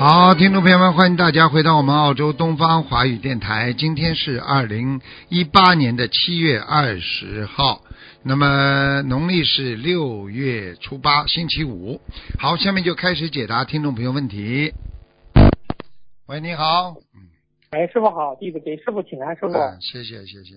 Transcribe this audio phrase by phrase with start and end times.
[0.00, 3.74] 好，听众朋友们，欢迎大家回到我们澳洲东方华语电台。
[3.74, 7.82] 今天是二零一八年的七月二十号，
[8.22, 12.00] 那么农历是六月初八，星期五。
[12.38, 14.72] 好，下面就开始解答听众朋友问题。
[16.28, 16.94] 喂，你好。
[17.68, 19.52] 哎，师傅好，弟子给师傅请安，师傅。
[19.52, 20.54] 嗯，谢谢谢谢。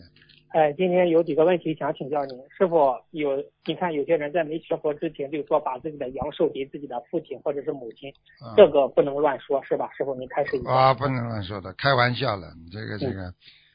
[0.53, 8.07] 哎，今天有几个问题想请教您，师傅有，你看有些人在没学佛之前就说把自己的阳寿给自己的父亲或者是母亲，
[8.45, 9.89] 嗯这个不能乱说，是吧？
[9.97, 10.70] 师傅您开始一下。
[10.71, 12.49] 啊，不能乱说的，开玩笑了。
[12.71, 13.23] 这个这个、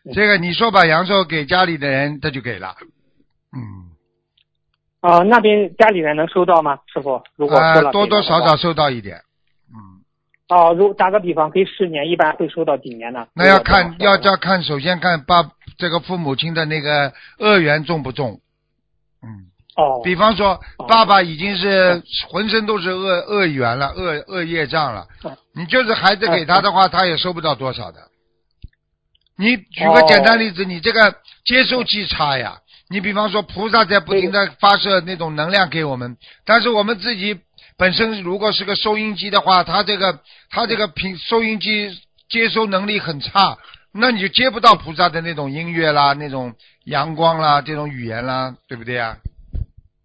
[0.05, 2.77] 嗯这个，你说把阳寿给家里的人，他就给了。
[3.53, 3.91] 嗯，
[5.01, 6.79] 啊、那边家里人能收到吗？
[6.95, 7.59] 师傅，如果
[7.91, 8.57] 多多少少。
[8.57, 9.17] 收到一点。
[9.75, 9.99] 嗯。
[10.49, 13.27] 哦，如打个比方，给十年，一般会收到几年呢？
[13.35, 15.43] 那要看要要看，首先看爸
[15.79, 18.41] 这个父母亲的那个恶缘重不重。
[19.23, 28.01] 嗯，哦，比方说哦爸爸已经是浑身都是恶恶缘了，恶恶业障了嗯，你就是孩子给他的话，他也收不到多少的。
[29.39, 32.59] 你举个简单例子，你这个接收器差呀。
[32.91, 37.39] 你比方说，菩萨在不停的发射那种能量给我们，但是我们自己
[37.77, 43.59] 本身如果是个收音机的话，它这个它这个频收音机接收能力很差，
[43.99, 46.55] 那你就接不到菩萨的那种音乐啦、那种
[46.85, 49.17] 阳光啦、这种语言啦，对不对啊？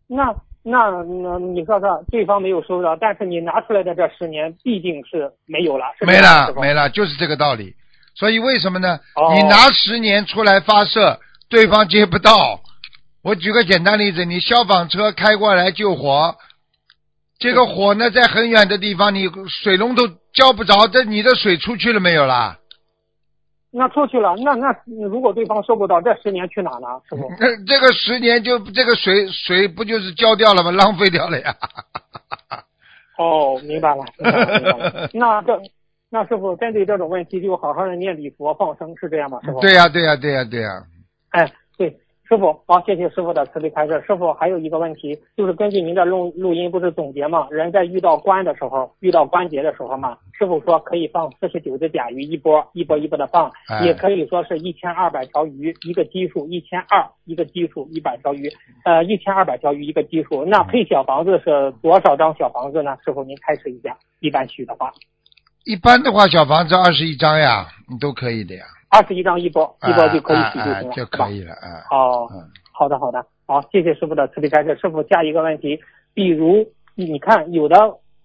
[0.08, 0.89] 那那
[1.23, 7.75] 那你说说，对方没有收到，但是你拿出来的这十年必定是没有了，没了没了，就是这个道理。
[8.16, 9.00] 所以为什么呢？
[9.16, 11.19] 哦你拿十年出来发射，
[11.50, 12.61] 对方接不到。
[13.23, 16.35] 我举个简单例子，你消防车开过来救火，
[17.39, 19.29] 这个火呢在很远的地方，你
[19.63, 20.03] 水龙头
[20.34, 22.57] 浇不着，这你的水出去了没有啦？
[23.75, 24.72] 那出去了，那那
[25.09, 26.88] 如果对方收不到，这十年去哪呢？
[27.09, 27.28] 师傅？
[27.39, 30.69] 这这个十年就这个水水不就是浇掉了吗？
[30.72, 31.56] 浪费掉了呀。
[33.17, 35.09] 哦，明白了，明白了，明白了。
[35.13, 35.59] 那这
[36.12, 39.39] 那师傅针对这种问题，就好好的念礼佛放生，是这样吗？
[39.44, 39.59] 师傅？
[39.59, 40.83] 对呀、对呀、对呀、对呀、
[41.31, 41.97] 哎，对，
[42.28, 44.01] 师傅，好，谢谢师傅的慈悲开示。
[44.07, 58.50] 师傅还有一个问题，就是根据您的录录音不是总结吗，人在遇到关的时候，遇到关节的时候嘛，师傅说可以放四十九只甲鱼一波，一波一波的放，哎也可以说是一千二百条鱼一个基数，一千二一个基数，一百条鱼，
[58.85, 60.45] 呃，一千二百条鱼一个基数。
[60.45, 62.97] 那配小房子是多少张小房子呢？
[63.03, 64.94] 师傅您开示一下，一般许的话，
[65.66, 68.63] 一般的话，小房子二十一张呀，你都可以的呀。
[68.94, 71.28] 二十一张一包，一包就可以洗就行了，就可？
[71.31, 71.81] 以了，啊。
[71.90, 74.78] 哦，嗯好的，好的，好，谢谢师傅的慈悲开示。
[74.80, 75.80] 师傅，下一个问题，
[76.14, 77.76] 比如你看，有的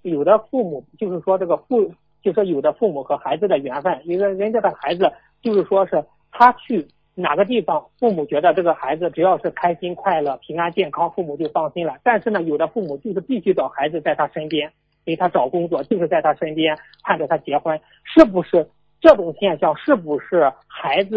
[0.03, 1.91] 有的父母就是说这个父，
[2.23, 11.97] 就说有的父母和孩子的缘分，一个人家的孩子就是说是他去哪个地方，父母觉得这个孩子只要是开心快乐、平安健康，父母就放心了。
[12.03, 14.71] 但是呢，有的父母就是必须找孩子在他身边，
[15.07, 18.69] 给他找工作，就是在他身边盼着他结婚，是不是
[19.01, 19.77] 这种现象？
[19.77, 21.17] 是不是孩子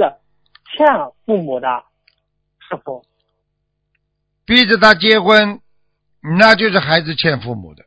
[0.76, 0.88] 欠
[1.26, 1.68] 父母的？
[2.70, 3.02] 是否。
[4.46, 5.60] 逼着他结婚，
[6.40, 7.84] 那就是孩子欠父母的。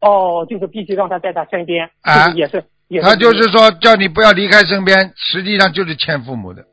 [0.00, 6.64] 哦，就是必须让他在他身边，啊就是也是也是，他就是说叫你不要离开身边，实际上就是欠父母的。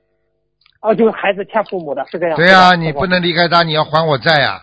[0.82, 2.36] 哦，就是孩子欠父母的，是这样。
[2.36, 3.06] 对呀、是吧你不。
[3.08, 4.60] 能离开他，你要还我债呀、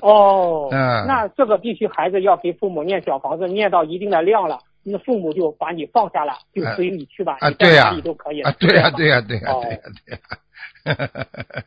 [0.00, 8.48] 哦，嗯 那这个必须孩子要给父母念小房子，念到一定的量了，那父母就把你放下了，就随你去吧，啊你在对呀哪里都可以了。
[8.50, 10.18] 啊，对呀、呀、对呀、对呀、哦对呀、对呀、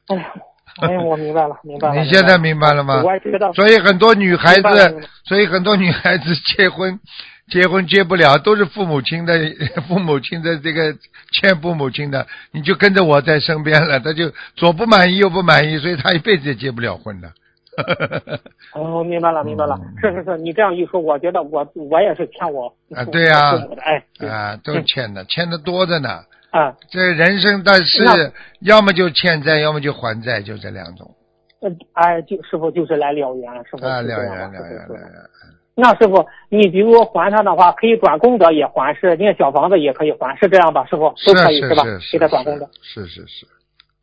[0.07, 0.33] 哎呀，
[0.81, 1.95] 哎呀，我明白了，明白了。
[2.01, 6.99] 你现在明白了吗我也觉得，所以很多女孩子，所以很多女孩子结婚，
[7.49, 9.37] 结婚结不了，都是父母亲的
[9.87, 10.95] 父母亲的这个
[11.31, 17.31] 欠父母亲的，你就跟着我在身边了，他就左不满意右不满意，所以他一辈子也结不了婚的。
[18.73, 19.79] 哦，明白了，明白了。
[19.81, 26.19] 嗯是是是，你这样一说，我觉得我我也是欠我啊对呀父母的，哎，啊，都欠的，欠的多着呢。
[26.51, 28.03] 啊，这人生但是
[28.61, 31.09] 要么就欠债，要么就还债，就这两种
[31.61, 34.99] 呃，哎，就师傅就是来了缘，师傅啊，了缘了缘了缘。
[35.75, 40.85] 那师傅，你比如还他的话，可以转功德也还，是念小房子也可以还，是这样吧？
[40.85, 41.83] 师傅都可以吧？
[41.83, 43.47] 是是给他转功德是是是，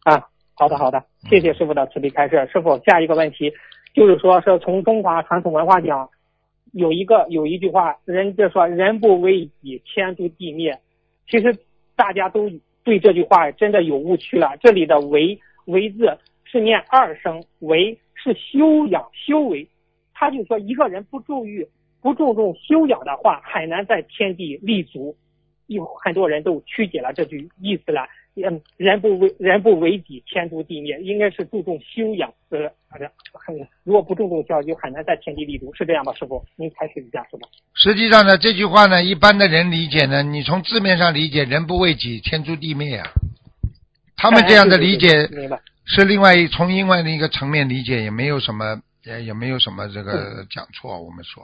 [0.02, 0.20] 啊。
[0.60, 2.46] 好的好的，谢谢师傅的慈悲开示。
[2.52, 3.50] 师傅，下一个问题
[3.94, 6.10] 就是说是从中华传统文化讲，
[6.72, 10.78] 有一个有一句话，人就说人不为己，天诛地灭。
[11.30, 11.56] 其实
[11.96, 12.50] 大家都
[12.84, 14.54] 对这句话真的有误区了。
[14.60, 19.66] 这里的为为字是念二声，为是修养修为。
[20.12, 21.66] 他就说一个人不注意
[22.02, 25.16] 不注重修养的话，很难在天地立足。
[25.68, 28.02] 有很多人都曲解了这句意思了。
[28.36, 32.32] 嗯，人不为人不为己，天诛地灭，应该是注重修养。
[32.50, 32.70] 呃，
[33.32, 33.54] 很
[33.84, 36.44] 如果不注重教育，就很难在天地立足，是这样吧，师傅？
[36.56, 37.48] 您开始一下，是吧？
[37.74, 43.10] 实际上呢，这句话呢，一般的人理解呢，你从字面上理解，人不为己，天诛地灭啊。
[44.16, 45.60] 他们这样的理解明白。
[45.86, 51.00] 是另外一从另外的一个层面理解，也没有什么也也没有什么这个讲错。
[51.02, 51.42] 我们说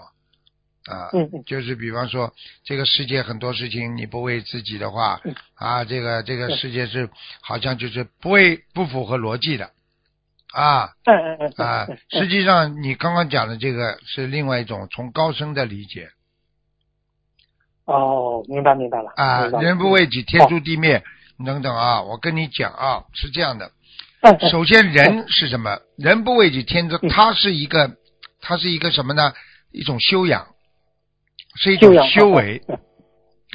[0.87, 1.11] 啊，
[1.47, 2.33] 就是比方说
[2.65, 5.35] 这个世界很多事情你不为自己的话嗯。
[5.55, 7.09] 啊，这个这个世界是
[7.41, 9.71] 好像就是不为不符合逻辑的。
[10.53, 10.91] 啊。
[11.05, 16.11] 嗯嗯嗯嗯啊嗯，实际上你刚刚讲的这个是另外一种从高深的理解。
[17.85, 21.03] 哦，明白明白了啊人不为己，天诛地灭
[21.45, 23.73] 等等啊，我跟你讲啊，是这样的。
[24.21, 24.51] 嗯嗯。
[24.51, 25.81] 首先，人是什么？
[25.97, 26.97] 人不为己，天诛。
[27.09, 27.97] 他是一个，
[28.41, 29.33] 他是一个什么呢？
[29.73, 30.47] 一种修养，
[31.57, 32.79] 是一种修为嗯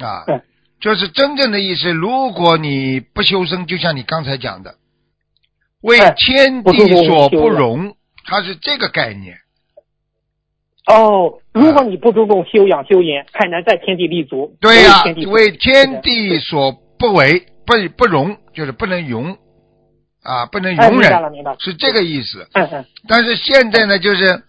[0.06, 0.42] 啊嗯。
[0.80, 1.92] 就是真正的意思。
[1.92, 4.74] 如果你不修身，就像你刚才讲的，
[5.80, 7.94] 为哎天地所不容，
[8.24, 9.36] 它是这个概念。
[10.88, 14.56] 哦，如果你不注重修养修言，很难在天地立足。
[14.60, 19.38] 对呀、为天地为天地所不为，不不容，就是不能容
[20.24, 21.12] 啊，不能哎，容忍。
[21.60, 22.48] 是这个意思。
[22.54, 24.42] 嗯嗯但是现在呢，就是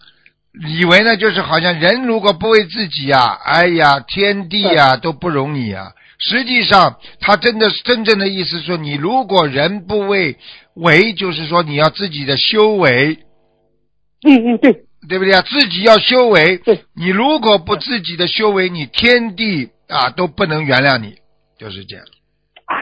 [0.54, 5.92] 以为呢，就是好像人如果不为自己呀、哎呀，天地呀、都不容你啊。
[6.18, 10.38] 实际上，他真的真正的意思说，你如果人不为
[10.74, 13.18] 为，就是说你要自己的修为，
[14.24, 15.42] 嗯嗯，对对不对啊？
[15.42, 16.56] 自己要修为。
[16.58, 21.16] 对，你如果不自己的修为，你天地啊都不能原谅你，
[21.58, 22.04] 就是这样。
[22.66, 22.76] 哎，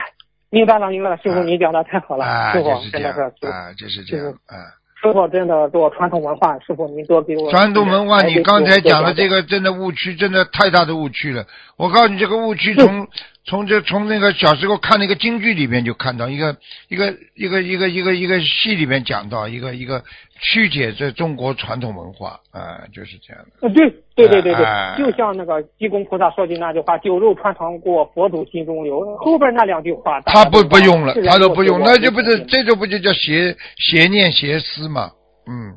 [0.50, 4.32] 明白了明白了，师傅啊您讲的太好了，啊，师就是这样傅真的是，啊，就是这样就
[5.02, 5.12] 是，啊。
[5.12, 11.44] 师傅真的做传统文化，师傅您多给我传统文化，你刚才讲的这，个真的误区，真的太大的误区了。
[11.76, 13.08] 我告诉你，这个误区从
[13.44, 16.56] 从这从那个小时候看那个京剧里面就看到一个
[16.88, 20.02] 一个一个一个一个一个戏里面讲到一个一个
[20.40, 23.66] 曲解这中国传统文化啊，就是这样的。
[23.66, 23.74] 呃
[24.14, 35.10] 对对对对哎对，就像那个济公菩萨说的那句话：“酒肉穿肠过，佛祖心中留。”后边那两句话，他不不用了，他都不用，那就不是这就不就叫邪邪念邪思嘛？
[35.46, 35.72] 嗯，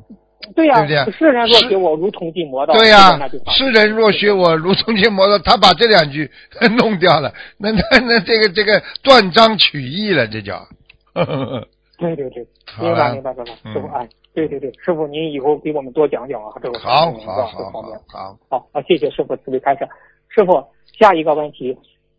[0.54, 1.12] 对呀对不对？
[1.18, 2.74] 世人若学我，如同进魔道。
[2.74, 3.18] 对呀、
[3.56, 5.38] 世人若学我，如同进魔道。
[5.38, 6.30] 他把这两句
[6.76, 10.66] 弄掉了，那那那这个这个断章取义了，这叫。
[11.98, 12.46] 对对对，
[12.78, 17.46] 明白明白明白，嗯师傅哎，对对对，师傅您以后给我们多讲讲啊，这个好好。
[17.46, 19.88] 好，好，好，谢谢师傅慈悲开示。
[20.28, 20.62] 师傅，
[20.98, 21.74] 下一个问题，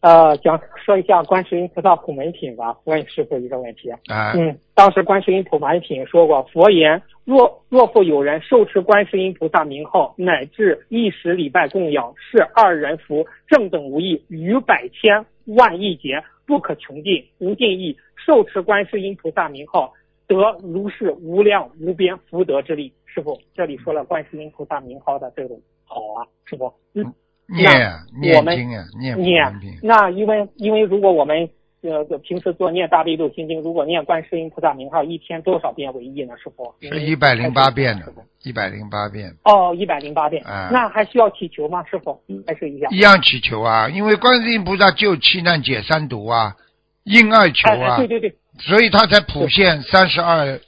[0.07, 2.77] 呃，讲说一下观世音菩萨普门品吧。
[2.85, 3.91] 问师傅一个问题。
[4.07, 15.25] 哎，嗯，当时观世音普门品说过，佛言：若若复有人受持观世音菩萨名号，乃至一时礼拜供养，是二人福，正等无异，于百千
[15.57, 17.97] 万亿劫，不可穷尽，无尽意。
[18.15, 19.91] 受持观世音菩萨名号，
[20.25, 22.93] 得如是无量无边福德之力。
[23.05, 26.71] 师傅，这里说了观世音菩萨名号的这种好啊，师傅。
[26.93, 27.03] 嗯，
[27.47, 29.79] 念念经啊，念。
[29.81, 31.49] 那因为因为如果我们
[31.81, 36.35] 呃平时做念大悲咒心经，如果念观世音菩萨名号，一天多少遍为宜呢？
[36.37, 38.11] 师傅是一百零八遍的，
[38.43, 40.43] 一百零八遍，哦，一百零八遍。
[40.43, 41.83] 啊那还需要祈求吗？
[41.89, 42.91] 师傅，还是一样。
[42.91, 46.55] 一样祈求啊，因为观世音菩萨救七难解三毒啊，
[47.03, 50.59] 应二求啊对，对对，所以他才普现三十二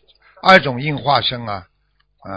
[0.42, 1.66] 二种应化身啊，
[2.22, 2.32] 啊，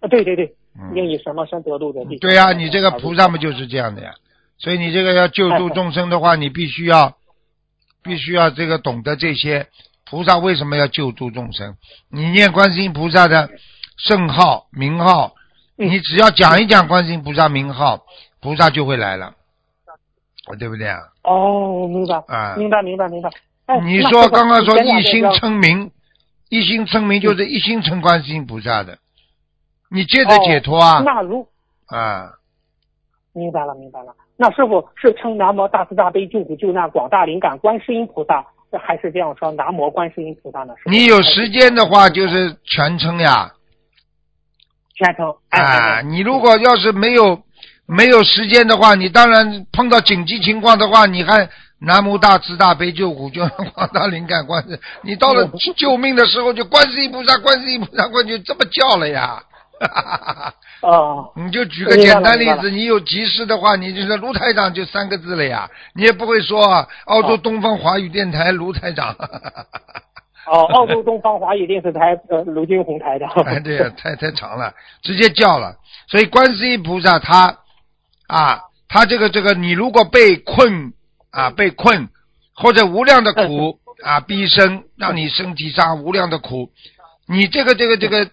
[0.00, 2.04] 啊对对对，嗯应以什么身得度的。
[2.20, 4.14] 对呀、你这个菩萨嘛就是这样的呀。
[4.58, 7.16] 所以你这个要救度众生的话，你必须要，
[8.02, 9.66] 必须要这个懂得这些。
[10.10, 11.76] 菩萨为什么要救度众生？
[12.10, 13.50] 你念观世音菩萨的
[13.98, 15.34] 圣号名号，
[15.76, 18.04] 嗯你只要讲一讲观世音菩萨名号，
[18.40, 19.34] 菩萨就会来了，
[20.58, 20.98] 对不对啊？
[21.24, 23.30] 哦，明白，啊明白，明白，明白。
[23.66, 25.90] 哎你说刚刚说一心称名，
[26.48, 28.98] 一心称名就是一心称观世音菩萨的，
[29.90, 31.46] 你接着解脱啊哦那如
[31.86, 32.30] 啊！
[33.32, 34.14] 明白了，明白了。
[34.36, 38.44] 那师傅是称南无大慈大悲救苦救难广大灵感观世音菩萨，
[38.78, 40.74] 还是这样说南无观世音菩萨呢？
[40.86, 43.52] 你有时间的话就是全称呀，
[44.94, 47.40] 全称哎啊，哎哎你如果要是没有
[47.86, 51.48] 没有时间的话，你当然碰到紧急情况的话，你还
[51.80, 59.42] 南无大慈大悲救苦救难广大灵感观世，你到了救命的时候就观世音菩萨观世音菩萨观就这么叫了呀，
[60.82, 69.14] 哦，你就举个简单例子，你有急事的话，你就说卢台长就三个字了呀，你也不会说澳洲东方华语电台卢台长。
[70.46, 73.26] 哦，澳洲东方华语电视台呃卢金红台的。
[73.44, 75.76] 哎，对呀，太太长了，直接叫了。
[76.08, 77.58] 所以观世音菩萨他
[78.28, 80.92] 啊，他这个这个，你如果被困
[81.30, 82.08] 啊，被困
[82.54, 86.70] 或者无量的苦 啊逼生，让你身体上无量的苦，
[87.26, 88.30] 你这个这个这个，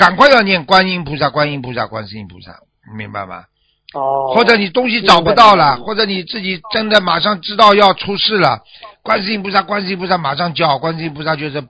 [0.00, 2.58] 赶快要念观音菩萨，观音菩萨，观世音菩萨，
[2.96, 3.44] 明白吗？
[3.92, 4.32] 哦。
[4.34, 8.62] 或者你东西找不到了，或者你自己真的马上知道要出事了。
[9.02, 11.62] 观世音菩萨，观世音菩萨马上叫，观世音菩萨就是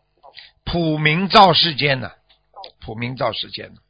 [0.65, 2.13] 普明照世间的，
[2.81, 3.81] 普明照世间的。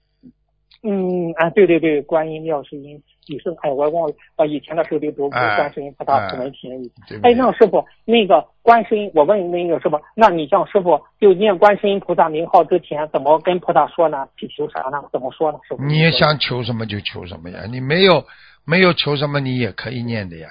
[0.82, 2.98] 嗯啊，对对对，观音妙世音，
[3.30, 6.90] 以圣哎，我忘了啊，以前的时候就读观世音菩萨普门品。
[7.22, 14.26] 哎，那师傅，那个观世音，我问那个师傅，那你像师傅就念观世音菩萨名号之前，怎么跟菩萨说呢？
[14.36, 15.00] 去求啥呢？
[15.12, 15.58] 怎么说呢？
[15.68, 15.84] 师傅？
[15.84, 18.24] 你也想求什么就求什么呀，你没有
[18.64, 20.48] 没有求什么，你也可以念的呀。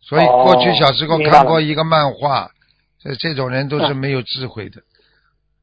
[0.00, 2.50] 所以过去小时候看过一个漫画，
[2.98, 4.82] 这这种人都是没有智慧的，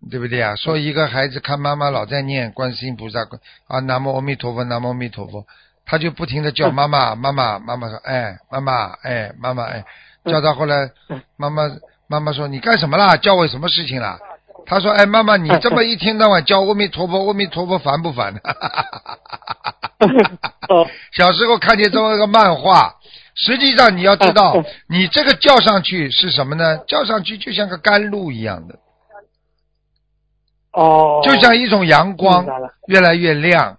[0.10, 0.56] 对不对啊？
[0.56, 3.28] 说一个孩子看妈妈老在念观世音菩萨
[3.68, 5.46] 啊，南无阿弥陀佛，南无阿弥陀佛，
[5.86, 9.86] 他就不停的叫妈妈，妈妈，妈妈说，哎，妈妈，哎，妈妈，哎，
[10.26, 10.90] 叫到后来，
[11.38, 11.70] 妈妈，
[12.08, 13.16] 妈妈说你干什么啦？
[13.18, 14.20] 叫我什么事情啦？
[14.66, 18.34] 他说，哎，妈妈，你这么一天到晚叫阿弥陀佛，阿弥陀佛，烦不烦？
[21.14, 22.96] 小时候看见这么一个漫画。
[23.34, 26.80] 实际上你要知道，你这个叫上去是什么呢？
[26.86, 28.76] 叫上去就像个甘露一样的，
[30.74, 32.46] 哦，就像一种阳光，
[32.88, 33.78] 越来越亮。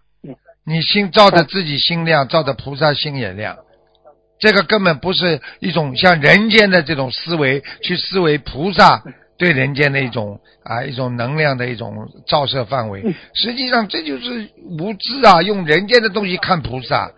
[0.64, 3.56] 你心照着自己心亮，照着菩萨心也亮。
[4.38, 9.02] 这个根本不是一种像人间的这种思维去思维菩萨
[9.38, 13.02] 对人间的一种啊一种能量的一种照射范围。
[13.34, 17.11] 实际上这就是无知啊，用人间的东西看菩萨，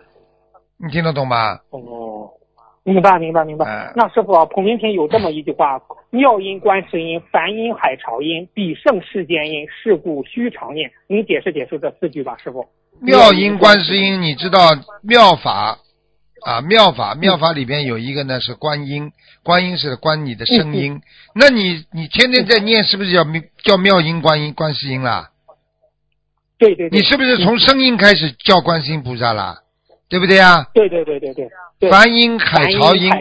[0.77, 1.59] 你听得懂吗？
[1.69, 2.04] 哦。
[2.85, 3.91] 明白，明白，明白。
[3.95, 10.91] 那师傅啊，普明篇有这么一句话： 妙音观世音，梵音海潮音，比胜世间音，是故须常念。
[11.07, 12.63] 您解释解释这四句吧，师傅。
[13.01, 14.59] 妙音观世音，你知道
[15.01, 15.79] 妙法
[16.45, 16.61] 啊？
[16.61, 19.11] 妙法妙法里边有一个呢是观音，
[19.43, 21.01] 观音是观你的声音。
[21.33, 23.25] 那你你天天在念，是不是叫
[23.63, 25.31] 叫妙音观音观世音啦？
[26.59, 26.89] 对对。
[26.91, 29.63] 你是不是从声音开始叫观世音菩萨啦？
[30.07, 30.67] 对不对呀？
[30.73, 31.89] 对对对对对。
[31.89, 33.11] 梵音海潮音，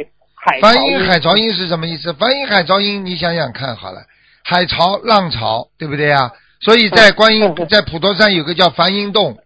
[0.60, 2.12] 梵音海潮音是什么意思？
[2.12, 4.02] 梵音海潮音，你想想看好了，
[4.44, 6.30] 海潮浪潮，对不对呀？
[6.60, 9.38] 所以在观音在普陀山有个叫梵音洞。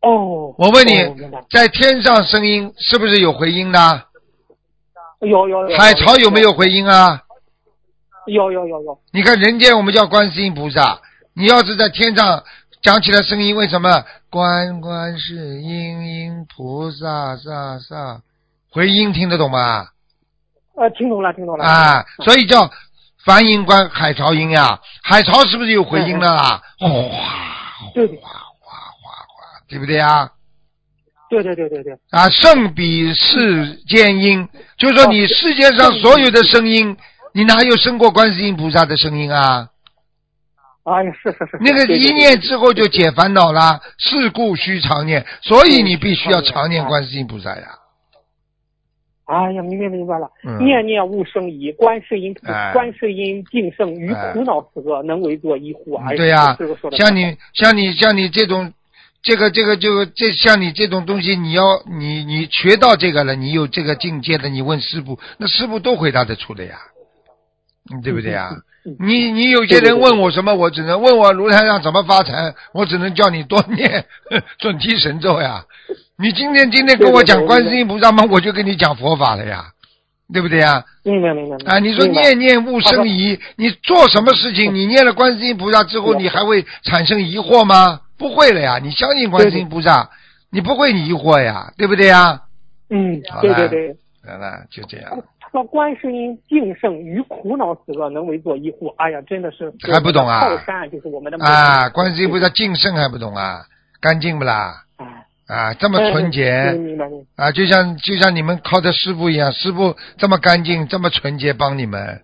[0.00, 0.54] 哦。
[0.58, 0.94] 我问你，
[1.50, 4.04] 在天上声音是不是有回音的？
[5.20, 5.76] 有有有。
[5.76, 7.22] 海潮有没有回音啊？
[8.26, 8.98] 有有有有。
[9.12, 11.00] 你看人间我们叫观世音菩萨，
[11.34, 12.42] 你要是在天上。
[12.82, 14.04] 讲起来声音为什么？
[14.30, 18.22] 观观世音音菩萨萨萨，
[18.70, 19.88] 回音听得懂吗？
[20.76, 21.64] 呃，听懂了，听懂了。
[21.64, 22.70] 啊，所以叫
[23.22, 26.62] 梵音观海潮音呀，海潮是不是有回音的啦？
[26.78, 27.02] 哗哗哗
[27.90, 30.30] 哗哗哗，对不对啊？
[31.28, 31.92] 对对对对对。
[32.10, 36.96] 啊，胜比世间音，就是说你世界上所有的声音，
[37.34, 39.68] 你哪有胜过观世音菩萨的声音啊？
[40.90, 43.80] 哎呀，是是是，那个一念之后就解烦恼了。
[43.98, 47.66] 事故须常念，所以你必须要常念观世音菩萨呀。
[49.26, 50.28] 哎呀，明白明白了，
[50.58, 52.34] 念念勿生疑，观世音
[52.72, 55.96] 观世音净圣于苦恼此恶，能为作医护。
[56.16, 56.58] 对呀，
[56.96, 58.72] 像你像你像你这种，
[59.22, 66.76] 这个这个就这像你这种东西，你要你你学到这个了，你有这个境界的，你问师傅，那师傅都回答得出的呀，
[68.02, 68.50] 对不对呀？
[68.98, 74.06] 你你有些人问我什么，我只能问我卢台上怎么发财，我只能叫你多念
[74.58, 75.64] 准提神咒呀。
[76.16, 78.24] 你今天今天跟我讲观世音菩萨吗？
[78.30, 79.66] 我就跟你讲佛法了呀，
[80.32, 80.84] 对不对呀？
[81.02, 81.56] 明白明白。
[81.66, 88.00] 啊，你说念念勿生疑，你做什么事情，你念了观世音菩萨之后，你还会产生疑惑吗？
[88.18, 90.10] 不会了呀，你相信观世音菩萨，
[90.50, 92.42] 你不会疑惑呀，对不对呀？
[92.90, 93.96] 嗯，对对对。
[94.26, 95.10] 好了，就这样。
[95.50, 100.40] 说观世音净圣于苦恼死恶能为作医护，哎呀，真的是还不懂啊！
[100.40, 103.62] 靠山就是我们的啊，观世音菩萨净圣还不懂啊？
[104.00, 104.84] 干净不啦？
[105.48, 106.74] 啊，这么纯洁
[107.34, 112.20] 啊，就像就像你们靠的师傅一样，师傅这么干净，这么纯洁，帮你们，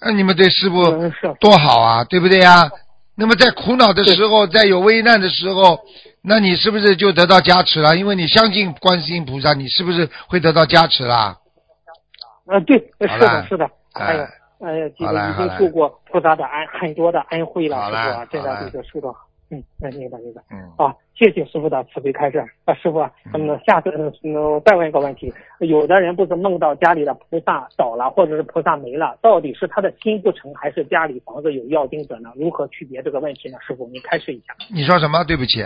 [0.00, 0.84] 那你们对师傅
[1.40, 2.70] 多好啊，对不对呀？
[3.14, 5.80] 那么在苦恼的时候，在有危难的时候。
[6.20, 7.96] 那你是不是就得到加持了？
[7.96, 11.36] 因为你相信观世音菩萨，你是不是会得到加持啦？
[12.48, 13.70] 啊，对，是的，是的。
[13.92, 14.28] 哎呀，
[14.58, 19.14] 呃，这好个已经受过菩萨的恩很多的恩惠了，师傅啊，真的这个受到，
[19.50, 20.42] 嗯，那明白明白。
[20.50, 22.38] 嗯，啊，谢谢师傅的慈悲开示。
[22.64, 32.30] 啊，师傅啊，那么下次嗯嗯再问一个问题，有的人不是梦到家里的菩萨倒了，或者是菩萨没了，到底是他的心不诚，还是家里房子有要经者呢？
[32.34, 33.58] 如何区别这个问题呢？
[33.60, 34.54] 师傅，你开示一下。
[34.72, 35.22] 你说什么？
[35.24, 35.62] 对不起，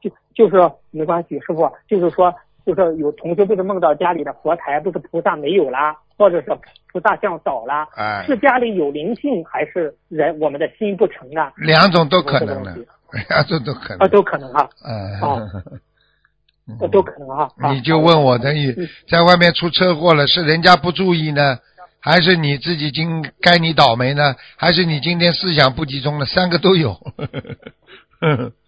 [0.00, 2.34] 就就是没关系，师傅，就是说，
[2.66, 6.46] 就是有同学不是梦到家里的佛台不是菩萨没有啦，或者是
[6.92, 11.52] 菩萨像倒了，哎，是家里有灵性，还是人我们的心不诚呢？
[11.56, 12.76] 两种都可能的
[13.30, 15.50] 两种都可能啊，都可能哈 嗯哦，
[16.68, 17.48] 嗯呃都可能哈。
[17.58, 21.58] 啊你就问我，等于嗯在外面出车祸了，是人家不注意呢，
[22.00, 24.34] 还是你自己今该你倒霉呢？
[24.56, 26.26] 还是你今天思想不集中了？
[26.26, 26.96] 三个都有。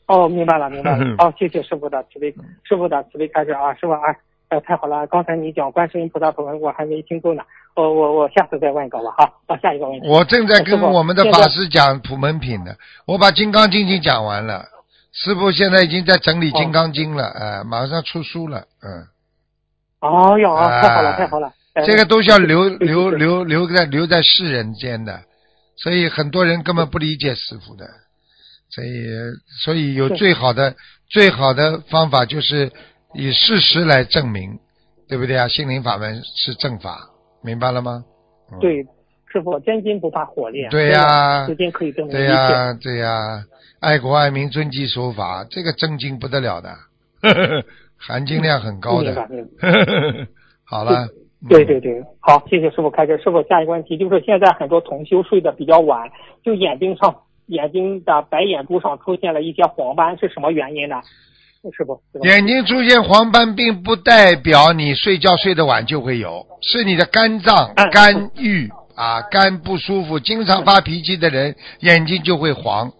[0.08, 1.14] 哦，明白了，明白了。
[1.18, 1.32] 哦。
[1.38, 2.34] 谢谢师傅的慈悲，
[2.64, 4.00] 师傅的慈悲开示啊，师傅啊，
[4.48, 7.42] 呃，太好了，刚才你讲观世音菩萨文我还没听够呢，
[7.76, 10.08] 我我我下次再问一个吧，好，到下一个问题。
[10.08, 12.72] 我正在跟我们的法师讲普门品呢，
[13.06, 14.64] 我把《金刚经》已经讲完了，
[15.12, 19.06] 师傅现在已经在整理《金刚经》了，哎、马上出书了，嗯，
[20.00, 21.48] 哦哟，啊太好了，哎太好了。
[21.74, 25.20] 呃这个都是要留留留留在留在世人间的，
[25.76, 27.86] 所以很多人根本不理解师傅的，
[28.70, 29.06] 所以
[29.64, 30.74] 所以有最好的
[31.08, 32.70] 最好的方法就是
[33.14, 34.58] 以事实来证明，
[35.08, 35.48] 对不对啊？
[35.48, 37.08] 心灵法门是正法，
[37.42, 38.04] 明白了吗？
[38.52, 38.82] 嗯对，
[39.30, 40.70] 师傅，真金不怕火炼。
[40.70, 42.32] 对呀真的时间可以证明一对切。
[42.32, 43.44] 呀、对呀、
[43.80, 46.70] 爱国爱民、遵纪守法，这个真金不得了的，
[47.22, 47.64] 呵 呵
[47.96, 49.14] 含金量很高的
[50.64, 51.08] 好了，
[51.48, 53.16] 对对对，好，谢谢师傅开始。
[53.18, 56.10] 师傅，下一个问题就是现在很多同修睡得比较晚，
[56.44, 57.14] 就眼睛上
[57.48, 60.96] 眼睛的白眼珠上出现了一些黄斑，是什么原因呢？
[61.76, 67.90] 是不，眼睛出现黄斑，并不代表你睡觉睡得晚就会有，是你的肝脏嗯。
[67.90, 72.92] 肝郁啊，肝不舒服，经常发脾气的人眼睛就会黄，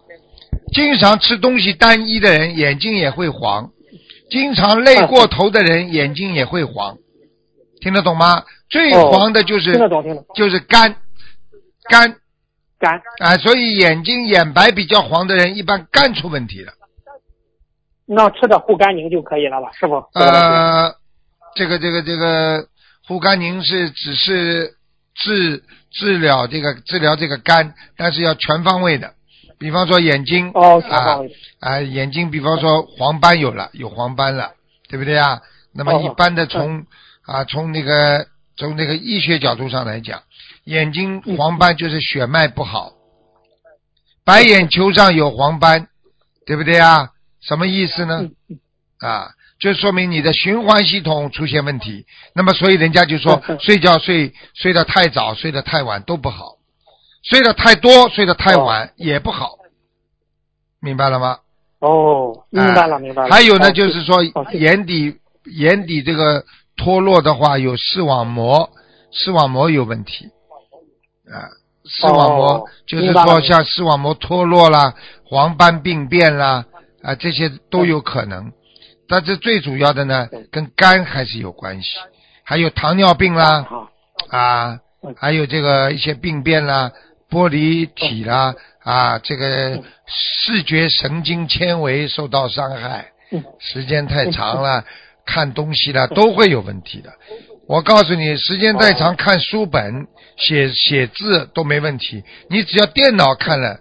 [0.73, 3.69] 经常吃东西单一的人眼睛也会黄，
[4.29, 6.97] 经常累过头的人眼睛也会黄，
[7.81, 8.43] 听得懂吗？
[8.69, 9.09] 最哦。
[9.11, 9.79] 黄的就是、
[10.35, 10.95] 就是肝。
[11.89, 12.17] 肝
[12.79, 16.73] 肝啊，所以眼睛眼白比较黄的人，一般肝出问题了。
[18.05, 19.69] 那吃的护肝宁就可以了吧？
[19.73, 20.95] 师傅，这个问题呃，
[21.55, 22.67] 这个这个这个
[23.07, 24.73] 护肝宁是只是
[25.13, 29.13] 治治疗这个治疗这个肝，但是要全方位的。
[29.59, 31.35] 比方说眼睛哦，全啊方位。
[31.59, 34.53] 啊，眼睛比方说黄斑有了，有黄斑了，
[34.87, 35.41] 对不对啊？
[35.73, 36.85] 那么哦一般的从
[37.25, 38.25] 啊从那个
[38.57, 40.23] 从那个医学角度上来讲，
[40.69, 42.91] 眼睛嗯黄斑就是血脉不好，
[44.23, 45.87] 白眼球上有黄斑，
[46.45, 47.09] 对不对啊？
[47.41, 48.29] 什么意思呢？
[48.99, 52.05] 啊，就说明你的循环系统出现问题。
[52.35, 56.57] 那么，所以人家就说睡觉睡睡得太早、睡得太晚都不好，
[57.23, 59.57] 睡得太多、睡得太晚也不好，
[60.79, 61.39] 明白了吗？
[61.79, 63.29] 哦，明白了明白了。
[63.33, 66.43] 还有呢，就是说眼底眼底这个
[66.77, 68.69] 脱落的话，有视网膜，
[69.11, 70.29] 视网膜有问题
[71.31, 71.49] 啊。
[71.85, 76.65] 视网膜、哦就是说像视网膜脱落啦、黄斑病变啦
[77.01, 78.51] 啊，这些都有可能。
[79.07, 81.97] 但是最主要的呢，跟肝还是有关系，
[82.43, 83.65] 还有糖尿病啦，
[84.29, 86.91] 啊嗯，还有这个一些病变啦、
[87.27, 94.83] 玻璃体啦啊，这个嗯视觉神经纤维受到伤害，嗯时间太长了，
[95.25, 97.11] 看东西啦都会有问题的。
[97.67, 100.07] 我告诉你，时间太长，看书本、
[100.39, 102.23] 写写字都没问题。
[102.49, 103.79] 你只要电脑看了，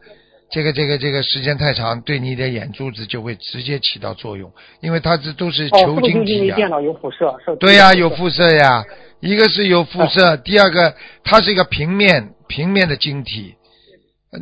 [0.51, 7.35] 这个这个这个时间太长，对你的眼珠子就会直接起到作用，因为它这都是球晶体呀、为电脑有辐射？
[7.45, 8.85] 是对呀、有辐射呀。
[9.21, 10.95] 一个是有辐射，第二个
[11.25, 13.57] 它是一个平面平面的晶体，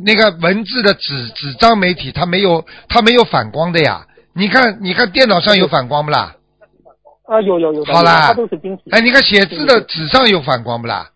[0.04, 4.06] 那个文字的纸纸张媒体它没有它没有反光的呀。
[4.34, 6.36] 你看你看电脑上有反光不啦？
[7.24, 8.82] 啊，有有有，好啦它都是晶体。
[8.90, 11.08] 哎，你看写字的纸上有反光不啦？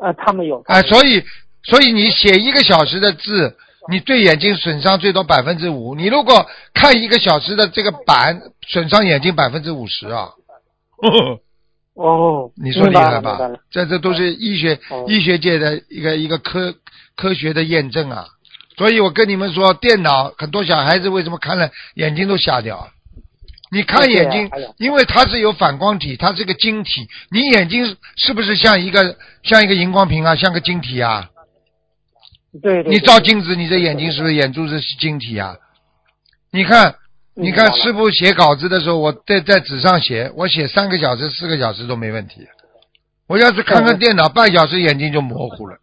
[0.00, 0.62] 呃，他们有。
[0.66, 1.22] 哎，所以
[1.62, 3.56] 所以你写一个小时的字，
[3.90, 5.94] 你对眼睛损伤最多百分之五。
[5.94, 10.28] 你如果看一个小时的这个板，损伤眼睛百分之五十啊。
[11.94, 13.38] 哦，你说厉害吧？
[13.70, 16.72] 这这都是医学、哦医学界的一个一个科
[17.16, 18.24] 科学的验证啊。
[18.76, 22.88] 所以我跟你们说，电脑很多小孩子为什么看了眼睛都瞎掉？
[23.70, 27.06] 你看眼睛，因为它是有反光体，它是个晶体。
[27.30, 31.30] 你眼睛是不是像一个像一个荧光屏啊，像个晶体啊？
[32.62, 32.92] 对对。
[32.92, 35.56] 你照镜子，你的眼睛是不是眼珠子是晶体啊？
[36.50, 36.94] 你看，
[37.34, 42.46] 你看师傅写稿子的时候，我在在纸上写，我写三个小时、四个小时都没问题。
[43.26, 45.76] 我要是看看电脑半小时，眼睛就模糊了。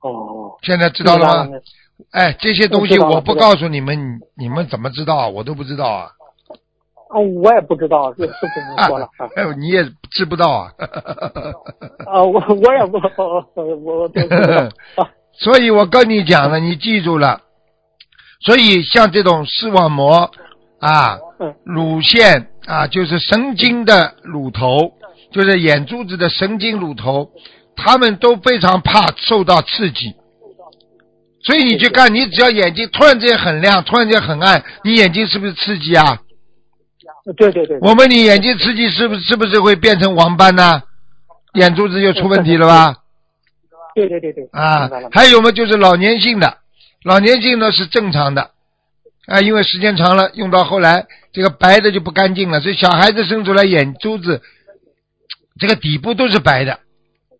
[0.00, 1.50] 哦，现在知道了吗？
[2.10, 3.98] 哎，这些东西我不告诉你们，
[4.36, 5.28] 你你们怎么知道啊？
[5.28, 6.10] 我都不知道啊。
[7.10, 9.28] 哦，我也不知道，是是跟您说了啊。
[9.36, 10.72] 哎，你也知不到啊。
[12.06, 15.10] 啊，我我也不，我我我不知道啊。
[15.34, 17.40] 所以我跟你讲了，你记住了。
[18.44, 20.30] 所以像这种视网膜
[20.78, 24.92] 啊嗯、乳腺啊，就是神经的乳头，
[25.32, 27.30] 就是眼珠子的神经乳头，
[27.76, 30.14] 他们都非常怕受到刺激。
[31.42, 36.18] 所以你去看，你只要眼睛突然之间很亮，突然间很暗，你眼睛是不是刺激啊？
[37.36, 40.82] 对对对，我问你，眼睛刺激是不是是不是会变成黄斑呢？
[41.54, 42.96] 眼珠子又出问题了吧？
[43.94, 46.58] 对对对对，啊还有嘛，就是老年性的，
[47.04, 48.52] 老年性呢是正常的，
[49.26, 54.42] 啊，因为时间长了，用到后来这个白的就不干净了，所以小孩子生出来眼珠子
[55.58, 56.78] 这个底部都是白的，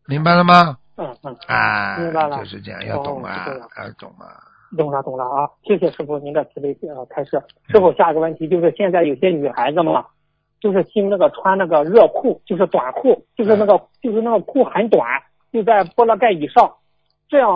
[0.06, 0.78] 明白了吗？
[1.00, 2.38] 嗯嗯，啊，明白了。
[2.38, 3.46] 就是这样，要懂啊
[3.78, 4.26] 要懂啊。
[4.76, 7.42] 懂了懂了啊，谢谢师傅您的慈悲呃开示。
[7.68, 10.04] 师傅下一个问题就是现在有些女孩子嘛，
[10.60, 15.04] 就是新那个穿那个热裤，就是短裤，就是那个就是那个裤很短，
[15.52, 16.72] 就在波浪盖以上，
[17.28, 17.50] 这样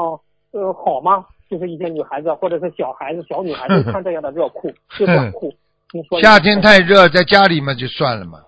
[0.50, 1.24] 呃好吗？
[1.48, 5.52] 就是一些女孩子或者是小孩子、小女孩子穿这样的热裤，就短裤，
[5.92, 8.40] 您说夏天太热，在家里嘛就算了嘛，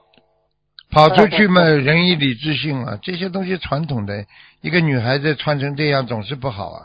[0.90, 4.24] 跑出去嘛人以礼智信啊，这些东西传统的，
[4.66, 6.82] 一个女孩子穿成这样总是不好啊，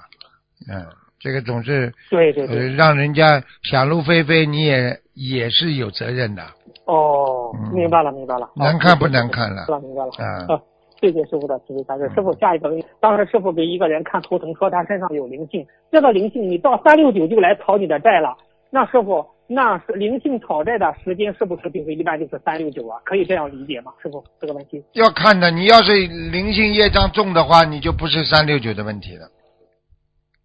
[0.72, 0.86] 嗯，
[1.20, 2.46] 这个总是呃对对。
[2.46, 6.44] 对，让人家想入非非，你也也是有责任的，
[6.86, 9.66] 哦嗯，明白了明白了，难看不难看了。
[9.82, 10.12] 明白了。
[10.20, 10.62] 啊，啊，
[11.00, 12.08] 谢谢师傅的慈悲开示。
[12.14, 18.38] 师傅，下一个问题，当时师傅给一个人看图腾，说他身上有灵性，这个灵性你到三六九就来讨你的债了。
[18.70, 23.02] 那师傅，那是灵性讨债的时间是不是就是一般就是三六九啊？
[23.04, 23.92] 可以这样理解吗？
[24.02, 24.82] 师傅，这个问题。
[24.94, 25.92] 要看的，你要是
[26.32, 29.28] 灵性业障重的话，你就不是三六九的问题了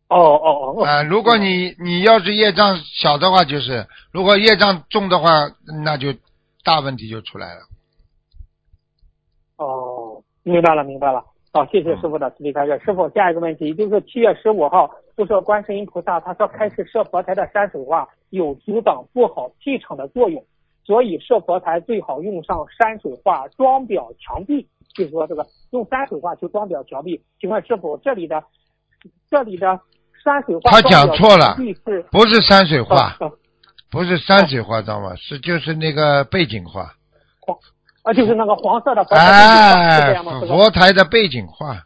[0.08, 0.84] 哦哦哦。
[0.84, 1.04] 啊。
[1.04, 5.28] 如果你你要是业障小的话，就是；如果业障重的话，
[5.84, 6.12] 那就
[6.64, 7.60] 大问题就出来了。
[9.58, 11.22] 哦，明白了，明白了。
[11.52, 12.80] 好，谢谢师傅的慈悲开示。
[12.84, 20.44] 师傅，下一个问题就是七月十五号，就说观世音菩萨他说开始设佛台的山水画有阻挡不好气场的作用，
[20.84, 27.20] 所以设佛台最好用上山水画装裱墙壁，就是说这个用山水画去装裱墙壁。
[27.40, 28.42] 请问师傅，这里的
[29.30, 29.80] 这里的
[30.22, 31.56] 山水画他讲错了
[32.10, 33.18] 不是山水画，啊
[33.90, 35.14] 不是山水画，知道吗？
[35.16, 36.92] 是就是那个背景画，
[38.02, 40.14] 啊，就是那个黄色的佛台
[40.46, 41.80] 佛台的背景画，嗯，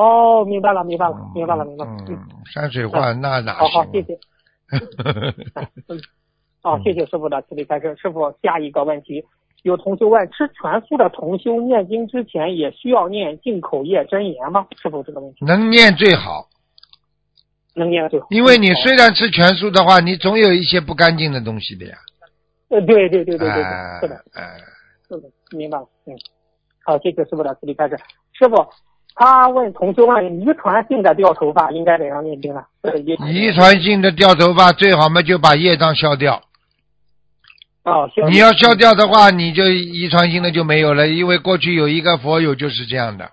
[0.00, 1.90] 哦，明白了，明白了，明白了，明白了。
[1.90, 4.18] 嗯嗯，山水画那哪好好，行谢谢。
[5.88, 6.00] 嗯，
[6.62, 7.94] 好，谢谢师傅的慈悲开示。
[8.00, 9.22] 师傅，下一个问题，
[9.62, 14.66] 有同修问：吃全素的同修念经之前也需要念进口业真言吗？
[14.80, 16.46] 师傅，这个问题能念最好，
[17.74, 18.26] 能念最好。
[18.30, 21.96] 因为你虽然吃全素的话，你总有一些不干净的东西的呀。
[22.68, 24.56] 呃，对对对对对对，哎是的，哎，
[25.08, 25.84] 是的，明白了。
[26.06, 26.14] 嗯，
[26.84, 27.98] 好，谢谢师傅的慈悲开示。
[28.32, 28.56] 师傅，
[29.14, 32.62] 他问同修问：遗传性的掉头发应该怎样念经呢？
[33.04, 36.42] 遗遗传性的掉头发最好嘛就把业障消掉。
[37.82, 43.30] 哦，你要消掉的话，你就遗传性的就没有了，因为过去有一个佛友就是这样的，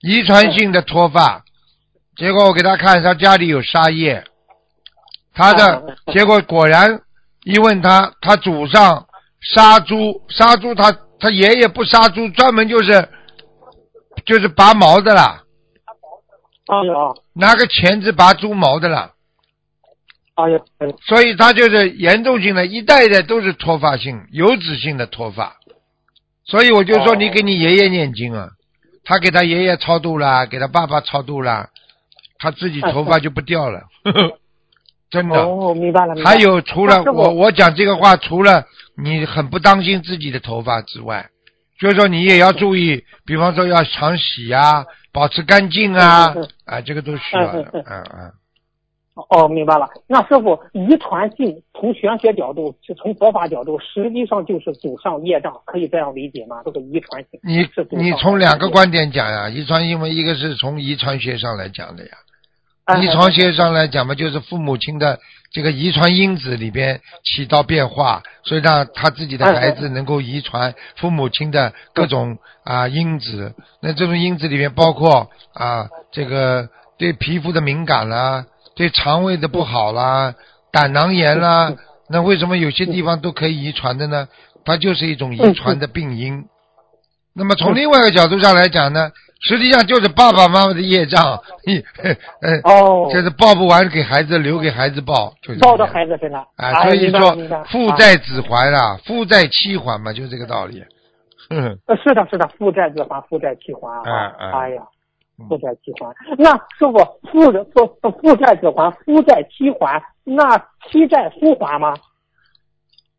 [0.00, 1.42] 遗传性的脱发，
[2.16, 4.24] 结果我给他看他家里有沙叶，
[5.34, 7.00] 他的结果果然
[7.44, 9.06] 一问他，他祖上
[9.40, 13.06] 杀猪，杀猪他他爷爷不杀猪，专门就是
[14.28, 15.42] 就是拔毛的啦，
[16.66, 19.12] 哎呦，拿个钳子拔猪毛的啦，
[20.34, 25.56] 哎呦，哎呦所以他就是严重性的，一代一代都是脱发性、油脂性的脱发。
[26.44, 28.50] 所以我就说，哦你给你爷爷念经啊，
[29.02, 31.70] 他给他爷爷超度啦，给他爸爸超度啦，
[32.38, 34.38] 他自己头发就不掉了，呵 呵
[35.10, 35.42] 真的。
[35.42, 36.14] 哦，明白了。
[36.22, 38.66] 还有，除了我我讲这个话，除了
[39.02, 41.30] 你很不当心自己的头发之外，
[41.78, 48.32] 就是说你也要注意，比方说要常洗啊，保持干净啊啊，这个都需要的嗯嗯。
[49.30, 49.88] 哦，明白了。
[50.06, 56.62] 那师傅，遗传性从玄学角度，就从佛法角度，实际上就是祖上业障，可以这样理解吗？
[56.64, 62.10] 这个遗传性你是你从两个观点讲呀，遗传因为一个是从遗传学上来讲的呀，
[62.84, 65.18] 哎遗传学上来讲嘛，就是父母亲的
[65.50, 73.54] 这个遗传因子里边起到变化，所以让他自己的孩子能够遗传父母亲的各种啊因子。
[73.80, 80.34] 那这种因子里面包括啊这个对皮肤的敏感啦，对肠胃的不好啦，
[80.70, 81.74] 胆囊炎啦。
[82.10, 84.28] 那为什么有些地方都可以遗传的呢？
[84.64, 86.44] 它就是一种遗传的病因。
[87.34, 91.24] 那么从另外一个角度上来讲呢，实际上就是爸爸妈妈的业障，
[92.64, 96.40] 哦，就是报不完给孩子，留给孩子报，就是报到孩子身上。
[96.56, 100.82] 啊，哎所以说了父债子还啊，父债妻还嘛，就是这个道理。
[101.50, 104.34] 嗯， 呃，是的，是的，父债子还，负债妻还啊！
[104.52, 104.82] 哎呀，
[105.48, 106.12] 负债妻还。
[106.36, 106.98] 那师傅，
[107.30, 107.86] 父的负
[108.20, 110.58] 负债子还，夫债妻还，那
[110.90, 111.94] 妻债夫还吗？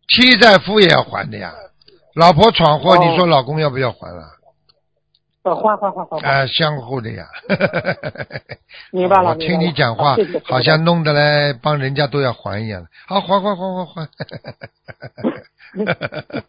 [0.09, 1.53] 妻债夫也要还的呀。
[2.15, 4.23] 老婆闯祸，哦你说老公要不要还了？
[5.43, 6.27] 呃，还还还还还。
[6.27, 7.25] 啊，相互的呀。
[8.91, 12.85] 明白了我听你讲话好像弄得来帮人家都要还一样。
[13.07, 14.09] 好，还还还还还。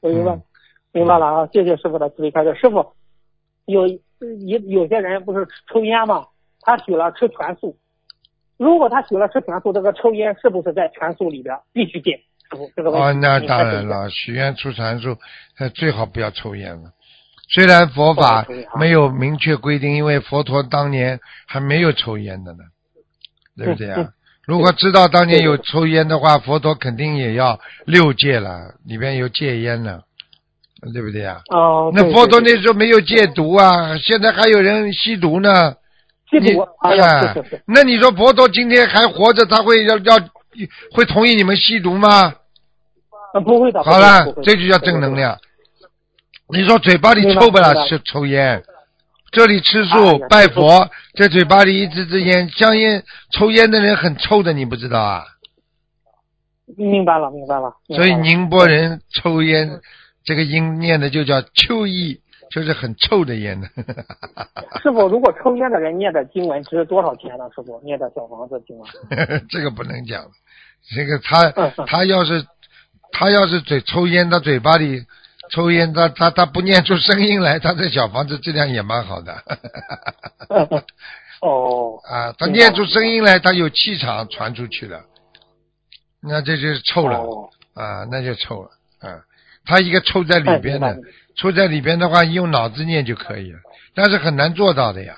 [0.00, 0.42] 我明白嗯，
[0.92, 1.48] 明白了啊！
[1.52, 2.54] 谢谢师傅的慈悲开示。
[2.54, 2.92] 师傅，
[3.66, 6.26] 有有有些人不是抽烟吗？
[6.60, 7.76] 他许了吃全素，
[8.56, 12.20] 如果他许了吃全素，这个抽烟是不是在全素里边必须戒？
[12.50, 13.40] 哦，那。
[13.40, 15.16] 当然了，许愿出全素，
[15.58, 16.92] 呃最好不要抽烟了。
[17.48, 18.44] 虽然佛法
[18.78, 22.58] 没有明确规定，因为佛陀当年还没有抽烟的呢，
[23.56, 24.08] 对不对啊？
[24.44, 30.00] 如果知道当年有抽烟的话，佛陀肯定也要六戒了，里边有戒烟呢，
[30.92, 31.40] 对不对啊？
[31.50, 35.74] 哦，那佛陀那时候没有戒毒啊，现在还有人吸毒呢。
[36.32, 37.34] 你哎呀，
[37.66, 40.16] 那你说佛陀今天还活着，他会要要
[40.92, 42.34] 会同意你们吸毒吗？
[43.32, 43.82] 啊不会的。
[43.84, 45.14] 好了这就叫正能。
[45.14, 45.38] 量。
[46.48, 48.62] 你说嘴巴里臭不了明白是抽烟，
[49.32, 55.24] 这里吃哎素呀拜佛，这嘴巴里一支支烟，香烟抽烟的人很臭的，你不知道啊？
[56.76, 57.70] 明白了，明白了。
[57.88, 59.80] 白了所以宁波人抽烟，
[60.24, 63.68] 这个音念的就叫秋意，就是很臭的烟呢。
[64.82, 67.44] 师傅，如果抽烟的人念的经文值多少钱呢？
[67.54, 68.88] 师傅，念的小房子经文。
[69.50, 70.24] 这个不能讲，
[70.94, 71.50] 这个他
[71.86, 72.44] 他要是
[73.10, 75.04] 他要是嘴抽烟，他嘴巴里
[75.50, 79.34] 抽烟，他他他不念出声音来，他这小房子质量也蛮好的。
[81.42, 85.02] 哦， 啊，他念出声音来，他有气场传出去了，
[86.22, 89.22] 那这就是臭了、哦啊，那就臭了啊。
[89.64, 90.96] 他一个臭在里边的
[91.36, 93.58] 臭在里边的话，用脑子念就可以了，
[93.94, 95.14] 但是很难做到的呀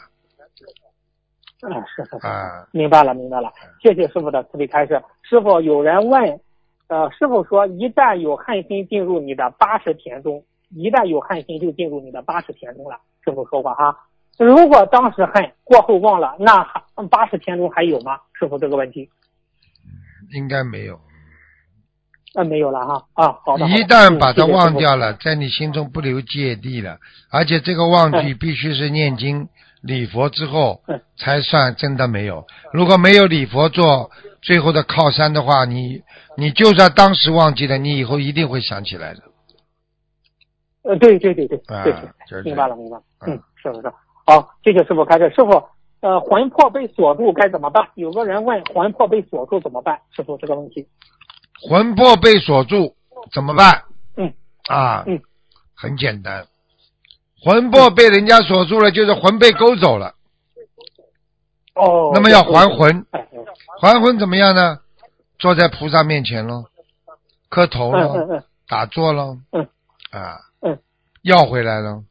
[1.61, 2.27] 嗯，是是是。
[2.27, 2.67] 啊。
[2.73, 3.53] 明白了，明白了。
[3.83, 5.03] 谢谢师傅的慈悲开示。
[5.23, 6.41] 师傅，有人问，
[6.89, 12.99] 呃，师傅说，一旦有恨心进入你的八十田中，一旦有恨心就进入你的八十田中了。
[13.23, 13.95] 师傅说过哈，
[14.39, 18.19] 如果当时恨，过后忘了，那还八十田中还有吗？
[18.33, 19.11] 师傅这个问题，
[20.33, 20.99] 应该没有。
[22.35, 23.05] 呃，没有了哈。
[23.13, 23.67] 啊，好的。
[23.67, 26.99] 一旦把它忘掉了，在你心中不留芥蒂了，
[27.31, 29.49] 而且这个忘记嗯必须是念经
[29.83, 32.47] 礼佛之后嗯才算真的没有。
[32.73, 34.11] 如果没有礼佛做
[34.43, 36.03] 最后的靠山的话，你
[36.37, 39.23] 你就算当时忘记了，你以后一定会想起来的。
[40.83, 41.85] 呃，对对对对啊
[42.29, 43.03] 对明白了明白了。
[43.27, 43.93] 嗯嗯，是不是？
[44.27, 45.29] 好，谢谢师傅开示。
[45.35, 45.51] 师傅，
[46.01, 47.89] 呃，魂魄被锁住该怎么办？
[47.95, 50.01] 有个人问魂魄被锁住怎么办？
[50.15, 50.87] 师傅这个问题。
[51.69, 52.95] 魂魄被锁住
[53.33, 53.83] 怎么办？
[54.17, 54.33] 嗯
[54.69, 55.21] 啊，嗯，
[55.75, 56.47] 很简单，
[57.43, 60.15] 魂魄被人家锁住了，就是魂被勾走了。
[61.75, 62.11] 哦。
[62.15, 63.07] 那么要还魂，
[63.81, 64.81] 还魂怎么样呢？
[65.39, 66.65] 坐在菩萨面前喽，
[67.49, 69.69] 磕头喽，打坐喽，嗯
[70.11, 70.81] 啊，嗯，
[71.23, 72.03] 要回来了。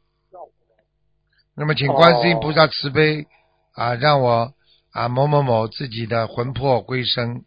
[1.54, 3.26] 那么，请观世音菩萨慈悲、
[3.74, 4.54] 啊，让我
[4.92, 7.42] 啊某某某自己的魂魄归生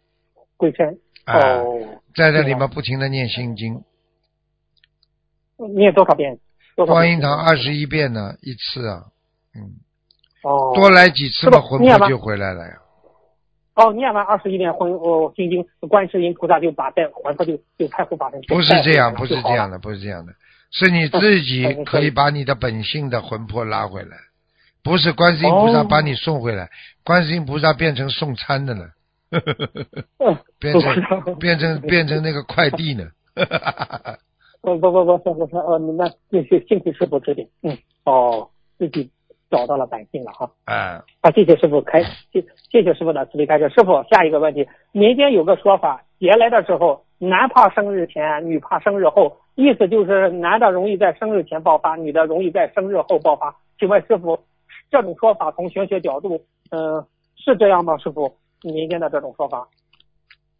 [0.56, 1.00] 归生。
[1.24, 2.00] 啊，哦。
[2.14, 3.82] 在这里面不停的念心经，
[5.74, 6.38] 念多少遍？
[6.76, 9.04] 观音堂二十一遍呢一次啊，
[9.54, 9.76] 嗯，
[10.42, 10.72] 哦。
[10.74, 12.74] 多来几次嘛，魂魄就回来了呀。
[13.74, 18.40] 哦，念完二十一遍魂哦心经，观世音菩萨就把带魂魄就就太护法神。
[18.48, 19.70] 不是这样，不是这样。
[19.70, 20.32] 的，不是这样的，
[20.70, 24.16] 是你自己嗯可以把你的本性的魂魄拉回来，
[24.82, 26.70] 不是观世音菩萨哦把你送回来，
[27.04, 28.90] 观世音菩萨变成送餐的了，
[29.30, 33.08] 嗯， 变成变成变成那个快递呢。
[34.62, 38.48] 不不不不不不不，哦，那那是幸亏师傅指点，嗯，哦，
[38.78, 39.10] 自己
[39.50, 40.48] 找到了本性了哈。
[40.66, 42.00] 嗯，啊，谢谢师傅开，
[42.32, 43.68] 谢谢谢师傅的慈悲开示。
[43.70, 53.54] 师傅，下一个问题，民间有个说法，节来的时候，男怕生日前，女怕生日后，意思就是男的容易在生日前爆发，女的容易在生日后爆发。
[53.80, 54.38] 请问师傅，
[54.92, 57.98] 这种说法从玄学角度，嗯、是这样吗？
[57.98, 59.66] 师傅，民间的这种说法，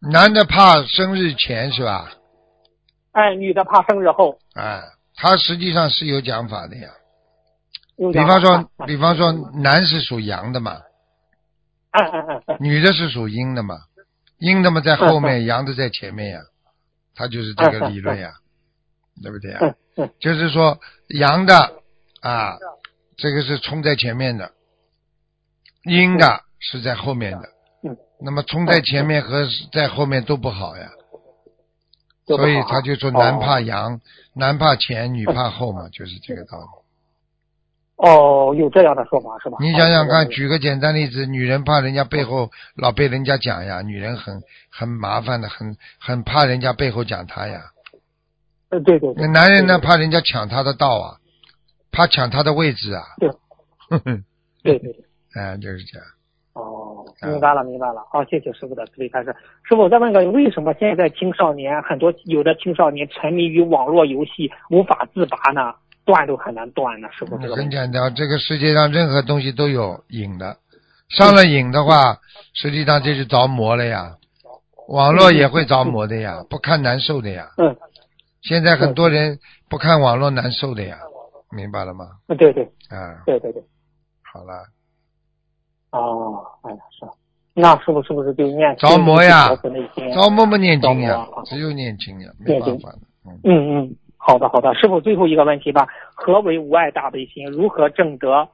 [0.01, 2.11] 男的怕生日前是吧？
[3.13, 4.39] 哎，女的怕生日后。
[4.55, 4.83] 哎，
[5.17, 6.89] 他实际上是有讲法的呀。
[7.97, 10.81] 比方说啊，比方说，男是属阳的嘛，
[12.59, 13.77] 女的是属阴的嘛，
[14.39, 16.41] 阴的嘛在后面，阳的在前面呀，
[17.15, 18.33] 他就是这个理论呀，
[19.23, 19.77] 对不对呀？
[20.19, 21.55] 就是说，阳的
[22.23, 22.57] 啊，
[23.19, 24.53] 这个是冲在前面的，
[25.85, 27.49] 阴的是在后面的。
[27.85, 27.97] 嗯。
[28.21, 30.91] 那么冲在前面和在后面都不好呀，
[32.27, 34.01] 所以他就说男怕阳，
[34.35, 36.67] 男怕前，女怕后嘛，就是这个道理。
[37.97, 39.59] 哦，有这样的说法是吧？
[39.61, 47.61] 你想想看，哦举个简单例子，女人怕人家背后老被人家讲呀，女人很很麻烦的，很很怕人家背后讲她呀。
[48.71, 51.17] 呃，对对对那，男人呢，怕人家抢他的道啊，
[51.93, 53.05] 怕抢他的位置啊。
[53.19, 53.29] 对
[53.91, 54.25] 哼哼，
[54.65, 55.05] 对对对。
[55.35, 56.07] 哎，就是这样。
[57.29, 58.05] 明白了，明白了。
[58.11, 59.35] 好，谢谢师傅的慈悲开示。
[59.63, 65.75] 师傅，我再问个，为什么现在青少年很多有的青少年沉迷于网络游戏无法自拔呢？
[66.05, 67.09] 断都很难断呢？
[67.13, 67.61] 师傅，这个问题。
[67.61, 70.57] 很简单，这个世界上任何东西都有瘾的，
[71.09, 72.19] 上了瘾的话，
[72.55, 74.17] 实际上这是着魔了呀。
[74.89, 77.47] 网络也会着魔的呀，不看难受的呀。
[77.57, 77.77] 嗯，
[78.43, 79.39] 现在很多人
[79.71, 80.99] 不看网络难受的呀，
[81.57, 82.05] 明白了吗？
[82.27, 83.63] 嗯对对啊，对对对。
[84.25, 84.65] 好了，
[85.93, 87.07] 哦，哎呀，是。
[87.55, 92.99] 那师傅是不是就念着魔呀着魔不念经呀只有念经呀，没办法的。
[93.27, 97.45] 嗯，嗯嗯，好的好的，师傅最后一个问题吧，何为无爱大悲心？
[97.47, 98.49] 如何正得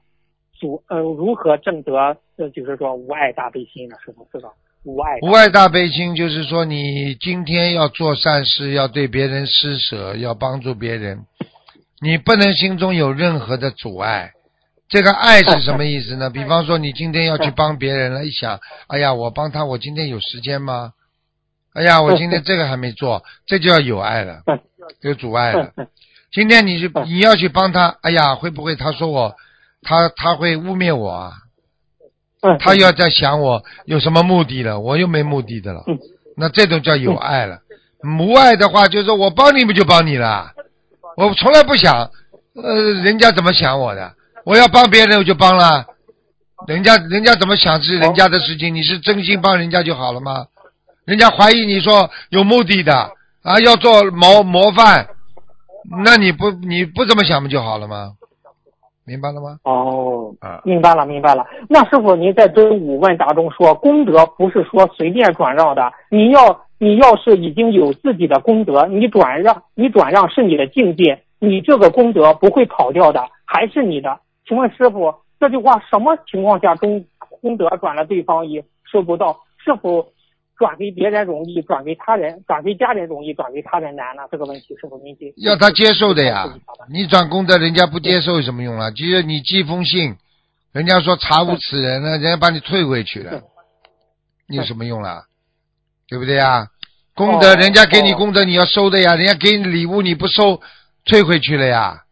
[0.59, 1.94] 主呃如何正得
[2.37, 3.96] 呃就是说无爱大悲心呢？
[4.05, 4.51] 师傅是吧？
[4.83, 11.24] 无爱无爱大悲心就是说，你今天要做善事，要对别人施舍，要帮助别人，
[12.01, 14.33] 你不能心中有任何的阻碍。
[14.88, 16.31] 这个爱是什么意思呢？
[16.33, 20.92] 比方说，你今天要去帮别人了，一想，哎呀，我帮他，我今天有时间吗？
[21.74, 24.59] 哎呀，我今天这个还没做， 这就要有爱了，嗯
[25.03, 25.72] 有阻碍了
[26.33, 29.35] 今天你去嗯你要去帮他，哎呀，会不会他说我，
[29.83, 31.33] 他他会污蔑我啊？
[32.40, 35.83] 嗯，他要在想我有什么目的了，我又没目的的了。
[35.87, 35.98] 嗯
[36.40, 37.59] 那这种叫有爱了。
[38.05, 40.53] 无爱的话，就是我帮你不就帮你了，
[41.16, 42.12] 我从来不想，
[42.55, 44.14] 呃，人家怎么想我的，
[44.48, 45.84] 我要帮别人我就帮了，
[46.66, 50.46] 人家人家怎么想是人家的事情，你是真心帮人家就好了吗？
[51.04, 52.94] 人家怀疑你说有目的的
[53.42, 55.06] 啊，要做模模范，
[56.02, 58.12] 那你不你不这么想不就好了吗？
[59.04, 59.58] 明白了吗？
[59.64, 61.44] 哦，啊，明白了，明白了。
[61.68, 74.20] 那师傅，您在真武问答中说，功德不是说随便转让的，你要你要是已经有自己的功德，你转让，你转让是你的境界，你这个功德不会跑掉的，还是你的。
[74.48, 79.38] 请问师傅，这句话什么情况下中功德转了对方也收不到？
[79.62, 80.12] 是否
[80.56, 84.22] 转给别人容易，转给他人，转给家人容易，转给他人难呢？
[84.32, 86.52] 这个问题是否您解 要他接受的呀。
[86.90, 88.90] 你转功德，人家不接受有什么用啊？
[88.90, 90.16] 就是你寄封信，
[90.72, 93.42] 人家说查无此人了，人家把你退回去了，
[94.48, 95.24] 你有什么用啦？
[96.08, 96.68] 对不对呀？
[97.14, 99.14] 功德，哦人家给你哦功德，你要收的呀。
[99.14, 100.62] 人家给你礼物，你不收，
[101.04, 102.04] 退回去了呀。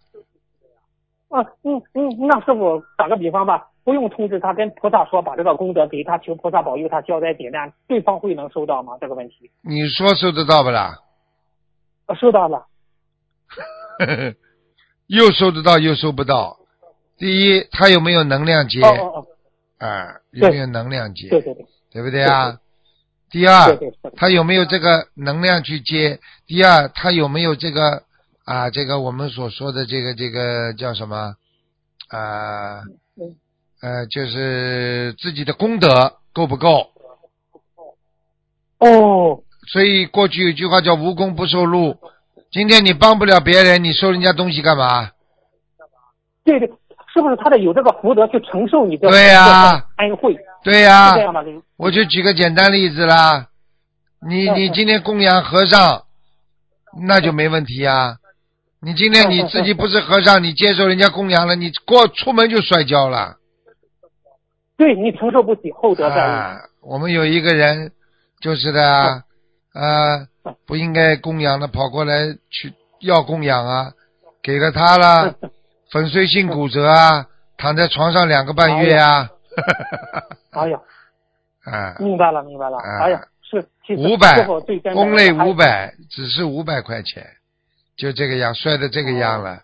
[1.29, 8.97] 啊，嗯嗯，那师傅打个比方吧，不用通知他，跟菩萨说把这个功德给他，求菩萨保佑他消灾解难，对方会能收到吗？
[9.01, 11.01] 这个问题，你说收得到不啦？
[12.07, 12.67] 啊收到了。
[15.09, 16.59] 又收得到，又收不到。
[17.17, 18.81] 第一，他有没有能量接？
[18.83, 19.27] 哦哦哦，
[19.79, 21.29] 啊，有没有能量接？
[21.29, 22.59] 对对对对不对啊？
[23.31, 23.79] 第二，
[24.17, 26.19] 他有没有这个能量去接？
[26.47, 28.03] 第二，他有没有这个
[28.47, 28.71] 啊？
[28.71, 31.35] 这个我们所说的这个这个叫什么
[32.09, 32.81] 啊？
[33.21, 33.37] 嗯
[33.83, 36.91] 呃，就是自己的功德够不够？
[38.79, 41.95] 哦，所以过去有句话叫“无功不受禄”。
[42.51, 45.11] 今天你帮不了别人，你收人家东西干嘛？
[46.43, 46.67] 对对，
[47.13, 50.35] 是不是他得有这个福德去承受你的对呀这个恩惠？
[50.65, 51.15] 对呀、
[51.77, 53.49] 我就举个简单例子啦，
[54.27, 56.05] 你你今天供养和尚，
[57.07, 58.17] 那就没问题呀。
[58.81, 63.37] 你今天你自己不是和尚，你接受人家供养了，你过出门就摔跤了。
[64.77, 66.19] 对你承受不起厚德载物。
[66.19, 67.93] 啊，我们有一个人
[68.41, 69.25] 就是的啊，
[69.73, 70.27] 啊
[70.67, 73.93] 不应该供养的，跑过来去要供养啊，
[74.43, 75.35] 给了他了，
[75.91, 79.31] 粉碎性骨折啊，躺在床上两个半月啊。
[80.51, 80.79] 哎呀，
[81.65, 82.77] 啊，明白了明白了。
[82.77, 83.67] 啊哎呀，是
[83.97, 87.25] 五百师傅最根本的公类五百，只是五百块钱，
[87.97, 89.63] 就这个样，摔的这个样了。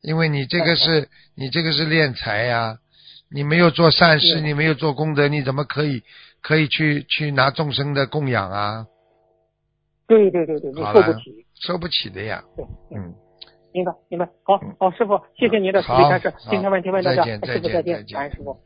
[0.00, 2.78] 因为你这个是，你这个是练财呀，
[3.30, 6.02] 你没有做善事，你没有做功德，你怎么可以
[6.40, 8.86] 可以去去拿众生的供养啊？
[10.06, 11.46] 对对对对，你受不起。
[11.54, 12.42] 受不起的呀。
[12.56, 12.64] 对，
[12.96, 13.12] 嗯，
[13.72, 14.24] 明白明白。
[14.44, 16.32] 好嗯好，师傅，谢谢您的慈悲好开示。
[16.48, 18.56] 今天问题问到这儿，再见师傅再见，感恩师傅。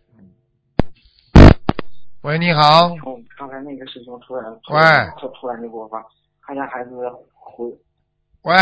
[2.21, 2.95] 喂，你好，
[3.37, 4.81] 刚才那个师兄突然喂
[5.19, 6.05] 突突然就给我发，
[6.43, 6.91] 他家孩子
[7.33, 7.67] 回
[8.43, 8.55] 喂，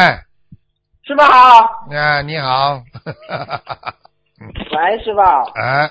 [1.03, 2.83] 师傅好，啊，你好，
[4.39, 5.21] 喂，师傅，
[5.61, 5.91] 哎，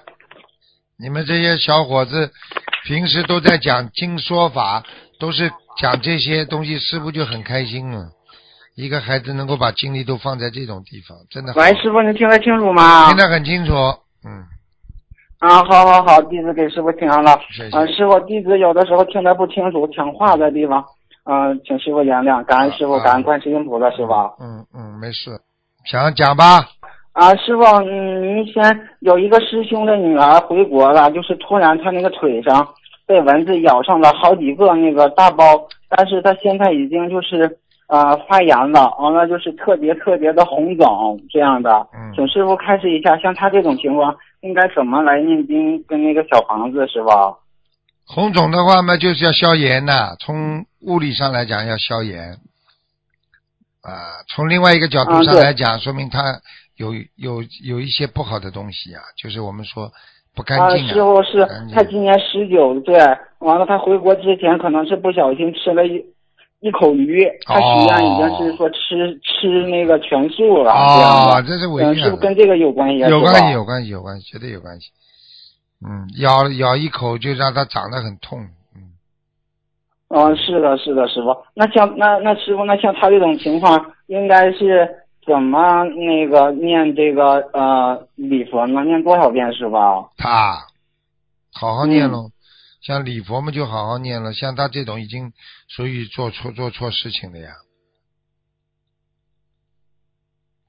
[0.97, 2.31] 你们这些小伙子
[2.85, 4.83] 平时都在讲经说法，
[5.19, 5.51] 都是
[5.81, 8.11] 讲这些东西，师傅就很开心了。
[8.75, 13.17] 一个孩子能够把精力都放在这种地方，真的喂，师傅，你听得清楚吗听？
[13.17, 13.73] 得很清楚。
[14.23, 14.45] 嗯，
[15.39, 17.37] 啊，好好好，弟子给师傅听了。
[17.51, 17.77] 谢谢。
[17.77, 20.85] 嗯、师傅，弟子有的时候听得不清楚，讲话的地方，
[21.31, 24.11] 嗯、请师傅原谅，感恩师傅，啊感恩观世音菩萨，师傅。
[24.41, 25.29] 嗯嗯，没事，
[25.85, 26.65] 想讲吧。
[27.13, 28.63] 啊，师傅，嗯，您先
[29.01, 32.67] 有一个师兄的女儿回国了，就是突然她那个腿上
[33.05, 35.43] 被蚊子咬上了好几个那个大包，
[35.87, 41.85] 但是她现在已经就是呃发炎了，完了就是特别特别的红肿这样的。
[41.93, 47.09] 嗯请师傅开示一下，像她这种情况应该怎么来念经跟那个小房子，师傅？
[48.13, 52.37] 红肿的话嘛，就是要消炎呐、从物理上来讲要消炎。
[53.81, 56.41] 啊，从另外一个角度上来讲，说明他
[56.75, 59.89] 有有有一些不好的东西啊，就是我们说
[60.35, 62.97] 不干啊，净师傅是他今年十九岁，
[63.39, 66.03] 完了他回国之前可能是不小心吃了一
[66.59, 71.47] 一口鱼，他许愿已经是说吃、吃那个全素了，这样哦，的。
[71.47, 73.09] 这是违嗯，愿了是不是跟这个有关系啊？
[73.09, 74.89] 有关系，有关系，有关系，绝对有关系。
[75.85, 78.39] 嗯，咬咬一口就让他长得很痛。
[78.75, 78.91] 嗯，
[80.09, 81.35] 嗯，是的，是的，师傅。
[81.53, 88.83] 那像那那师傅，那像他这种情况，应该是怎么那个念这个呃礼佛呢？
[88.83, 89.75] 念多少遍，师傅？
[90.17, 90.57] 他
[91.53, 92.31] 好好念嗯喽。
[92.81, 94.33] 像礼佛嘛，就好好念了。
[94.33, 95.31] 像他这种已经
[95.67, 97.51] 属于做错做错事情的呀，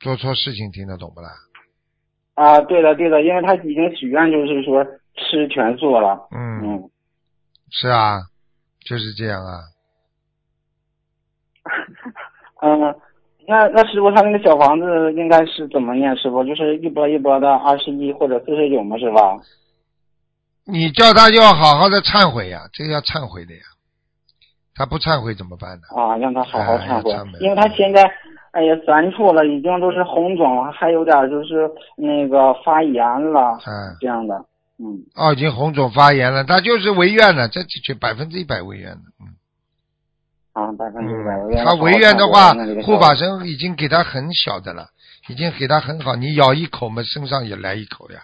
[0.00, 1.30] 做错事情听得懂不啦？
[2.34, 4.84] 啊，对的，对的，因为他已经许愿就是说
[5.14, 6.28] 吃全素了。
[6.30, 6.90] 嗯，嗯。
[7.70, 8.20] 是啊，
[8.84, 9.60] 就是这样啊。
[12.62, 12.94] 嗯，
[13.46, 16.16] 那那师傅他那个小房子应该是怎么念？
[16.16, 18.98] 师傅就是一波一波的二十一或者四十九吗？
[18.98, 19.36] 是吧？
[20.66, 23.60] 你叫他要好好的忏悔呀，这个要忏悔的呀。
[24.74, 25.82] 他不忏悔怎么办呢？
[25.96, 28.02] 啊，让他好好忏悔哎忏悔，因为他现在
[28.52, 34.44] 哎呀三处了，已经都是红肿，还有点就是那个发炎了，嗯，这样的。
[34.82, 39.02] 嗯哦，已经红肿发炎了，他就是违愿了，这就百分之一百违愿了。
[39.20, 39.36] 嗯。
[40.52, 41.36] 啊，百分之一百。
[41.36, 44.88] 嗯，他违愿的话护法神已经给他很小的了，
[45.28, 48.22] 已经给他很好，你咬一口嘛，身上也来一口呀。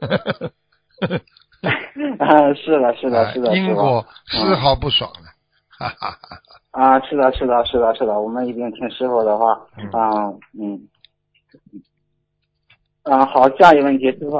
[2.18, 5.30] 啊，是的，是的，是的，啊因果丝毫不爽了，
[5.70, 6.40] 哈哈哈。
[6.72, 9.60] 啊，是的，是的，是的，是的，我们一定听师傅的话。
[9.78, 10.88] 嗯啊，嗯。
[13.04, 14.36] 啊，好，下一个问题，师傅，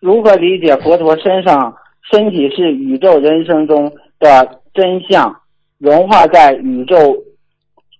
[0.00, 1.76] 如何理解佛陀身上
[2.10, 5.40] 身体是宇宙人生中的真相，
[5.78, 6.96] 融化在宇宙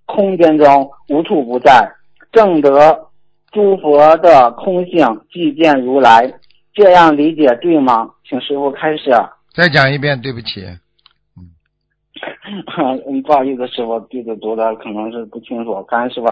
[0.05, 1.91] 空间中，无处不在，
[2.33, 3.09] 正得
[3.51, 6.33] 诸佛的空性，即见如来，
[6.75, 8.11] 这样理解对吗？
[8.29, 9.11] 请师傅开始。
[9.55, 10.63] 再讲一遍，对不起。
[13.09, 16.27] 嗯，不好意思，师傅，弟子读的可能是不清楚，感恩师傅。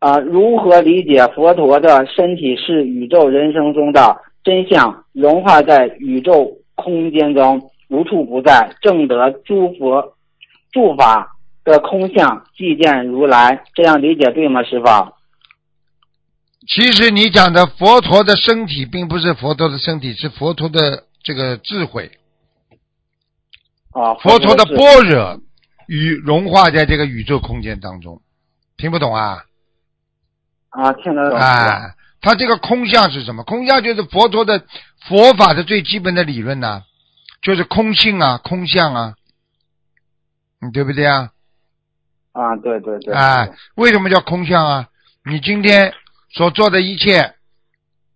[0.00, 10.14] 啊、如何理解佛陀的身体是宇宙人生中的真相，融化在宇宙空间中，无处不在，正得诸佛
[10.72, 14.86] 诸法的空相，即见如来，这样理解对吗，师傅？
[16.66, 22.10] 其实你讲的佛陀的身体，并不是佛陀的身体，是佛陀的这个智慧，
[23.92, 25.40] 啊，佛陀的般若
[25.88, 28.22] 与融化在这个宇宙空间当中。
[28.78, 29.44] 听不懂啊？
[30.70, 31.38] 啊，听得懂。
[31.38, 33.44] 啊，它这个空相是什么？
[33.44, 34.64] 空相就是佛陀的
[35.08, 36.82] 佛法的最基本的理论呐、
[37.42, 39.14] 就是空性啊，空相啊，
[40.60, 41.30] 你，对不对啊？
[42.32, 43.14] 啊，对对对。
[43.14, 44.88] 哎，为什么叫空相啊？
[45.24, 45.92] 你今天
[46.32, 47.34] 所做的一切，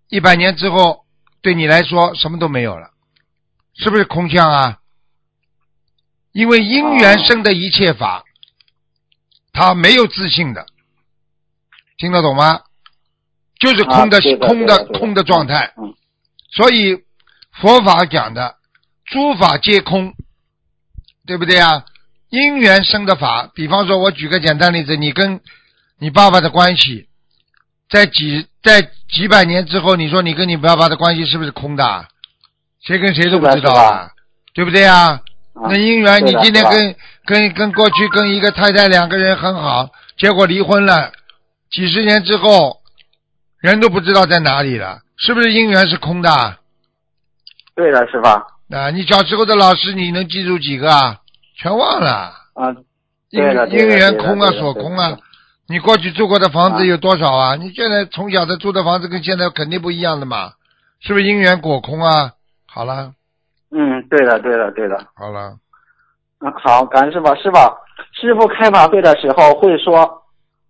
[0.09, 1.05] 一百年之后
[1.43, 2.91] 对你来说什么都没有了，
[3.75, 4.79] 是不是空相啊？
[6.33, 8.25] 因为因缘生的一切法，
[9.53, 10.67] 它没有自信的，
[11.97, 12.61] 听得懂吗？
[13.61, 15.73] 就是空的、空的的空的状态。
[15.77, 15.95] 嗯
[16.57, 16.97] 所以
[17.61, 18.55] 佛法讲的
[19.07, 20.15] 诸法皆空，
[21.27, 21.85] 对不对啊？
[22.31, 25.41] 因缘生的法，比方说，我举个简单例子，你跟
[25.99, 27.09] 你爸爸的关系，
[27.91, 28.83] 在几在
[29.13, 32.07] 几百年之后，你说你跟你爸爸的关系是不是空的啊？
[32.87, 34.11] 谁跟谁都不知道啊，
[34.55, 35.21] 对不对啊？
[35.55, 41.11] 啊那因缘，你今天跟跟跟过去跟一个太太两个人很好，结果离婚了，
[41.71, 42.79] 几十年之后，
[43.61, 46.59] 人都不知道在哪里了，是不是因缘是空的啊？
[47.75, 48.29] 对的，师傅？
[48.75, 51.19] 啊，你小时候的老师你能记住几个啊？
[51.57, 52.71] 全忘了，啊，
[53.31, 55.17] 因对的对的因缘空啊，所空啊。
[55.67, 57.57] 你过去住过的房子啊有多少啊？
[57.57, 60.53] 你现在从小的住的房子跟现在肯定不一样的嘛，
[61.01, 62.33] 是不是因缘果空啊？
[62.67, 63.13] 好了，
[63.71, 65.07] 嗯，对的，对的，对的。
[65.15, 65.57] 好了，
[66.41, 67.27] 嗯，好，感恩师傅。
[67.37, 67.57] 师傅，
[68.13, 70.24] 师傅开法会的时候会说，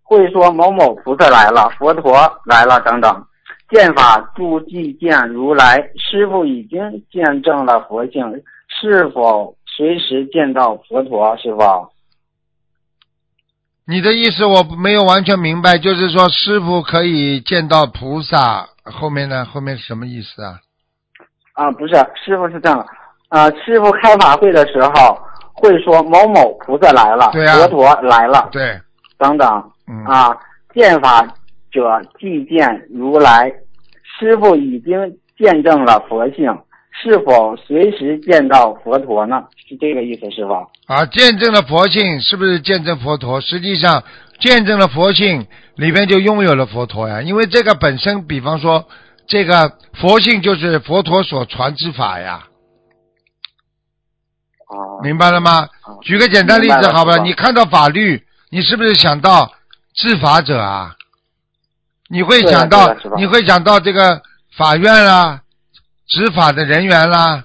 [0.05, 2.13] 会说某某菩萨来了，佛陀
[2.45, 3.27] 来了等等。
[3.71, 6.79] 见法诸即见如来，师傅已经
[7.11, 8.23] 见证了佛性，
[8.69, 11.37] 是否随时见到佛陀？
[11.39, 11.89] 师傅？
[13.87, 19.45] 你的意思我没有完全明白，就是说师傅可以见到菩萨，后面呢？
[19.45, 20.61] 后面是什么意思啊？
[21.55, 22.87] 啊，不是，师傅是这样的，
[23.29, 25.19] 啊，师傅开法会的时候
[25.55, 28.79] 会说某某菩萨来了，对啊佛陀来了对，
[29.19, 29.71] 等等。
[29.87, 30.37] 嗯，啊，
[30.75, 31.23] 见法
[31.71, 33.53] 者即见如来，
[34.19, 36.47] 师傅已经见证了佛性，
[36.91, 39.45] 是否随时见到佛陀呢？
[39.69, 40.53] 是这个意思，师傅？
[40.87, 43.41] 啊，见证了佛性，是不是见证佛陀？
[43.41, 44.03] 实际上，
[44.39, 47.23] 见证了佛性里边就拥有了佛陀呀。
[47.23, 48.87] 因为这个本身，比方说，
[49.27, 52.45] 这个佛性就是佛陀所传之法呀，
[54.69, 55.53] 哦，明白了吗？
[55.61, 55.69] 啊
[56.03, 57.17] 举个简单例子，好吧？
[57.19, 59.51] 你看到法律，你是不是想到
[59.95, 60.97] 治法者啊？
[62.09, 64.21] 你会想到你会想到这个
[64.57, 65.41] 法院啦、
[66.07, 67.45] 执法的人员啦，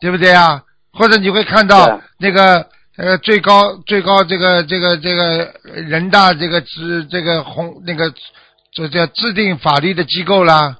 [0.00, 0.62] 对不对啊？
[0.92, 8.12] 或者你会看到那个呃最高最高这个这个这个人大这个制这个红那个
[8.72, 10.78] 这叫制定法律的机构啦，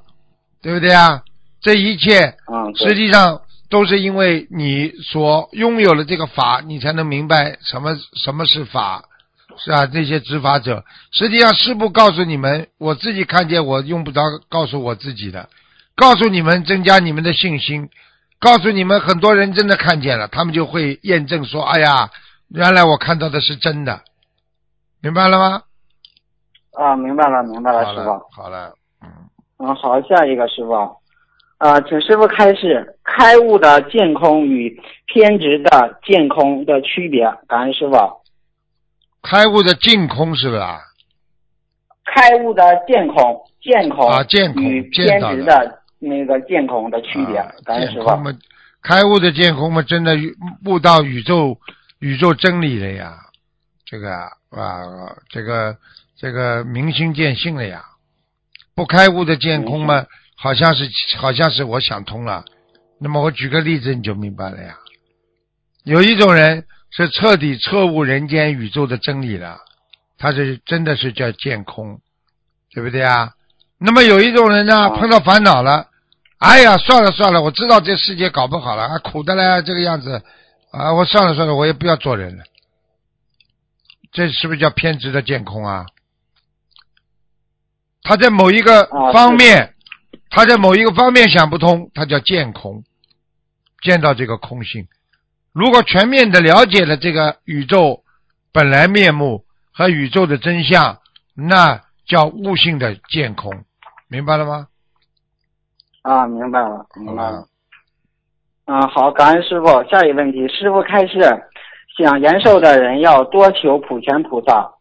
[0.61, 1.23] 对不对啊？
[1.63, 2.35] 这一切
[2.77, 9.05] 实际上都是因为你所拥有了这个法，你才能明白什么什么是法，
[9.63, 15.51] 是啊，这些执法者，实际上师傅告诉你们，我自己看见我用不着告诉我自己的，
[15.95, 17.91] 告诉你们增加你们的信心，
[18.41, 22.09] 告诉你们很多人真的看见了，他们就会验证说，哎呀，
[22.49, 24.01] 原来我看到的是真的，
[25.03, 25.63] 明白了吗？
[26.73, 29.09] 啊，明白了，明白了，了师傅。，好了，嗯。
[29.59, 30.73] 嗯，好，下一个师傅。
[31.59, 37.25] 啊，请师傅开示开悟的见空与偏执的见空的区别。
[37.47, 38.20] 感恩师傅。
[39.23, 40.81] 开悟的净空是不是啊？
[42.13, 47.53] 开悟的见空，见空啊见空与见到的偏执的那个见空的区别啊。
[47.65, 48.05] 感恩师傅。
[48.05, 48.39] 见空嘛，
[48.83, 50.17] 开悟的见空嘛，真的
[50.65, 51.59] 悟到宇宙
[51.99, 53.19] 宇宙真理了呀，
[53.85, 55.77] 这个啊，啊这个
[56.17, 57.85] 这个明心见性了呀。
[58.75, 62.45] 不开悟的见空嘛，好像是好像是我想通了。
[62.99, 64.77] 那么我举个例子你就明白了呀。
[65.85, 69.61] 有一种人是彻底彻悟人间宇宙的真理了，
[70.19, 72.01] 他是真的是叫见空，
[72.73, 73.33] 对不对啊？
[73.79, 75.89] 那么有一种人呢，啊碰到烦恼了，
[76.39, 80.23] 哎呀，算了算了，我知道这世界搞不好了，啊，苦的嘞，这个样子，
[80.73, 82.45] 啊，我算了算了，我也不要做人了。
[84.13, 85.87] 这是不是叫偏执的见空啊？
[88.03, 89.75] 他在某一个啊方面，
[90.29, 92.83] 他在某一个方面想不通，他叫见空，
[93.83, 94.89] 见到这个空性。
[95.53, 98.05] 如果全面的了解了这个宇宙
[98.53, 100.99] 本来面目和宇宙的真相，
[101.35, 103.65] 那叫悟性的见空，
[104.09, 104.69] 明白了吗？
[106.03, 107.47] 啊，明白了，明白了。
[108.67, 109.67] 嗯，好，感恩师傅。
[109.91, 111.19] 下一个问题，师傅开示，
[111.99, 114.73] 想延寿的人要多求普贤菩萨。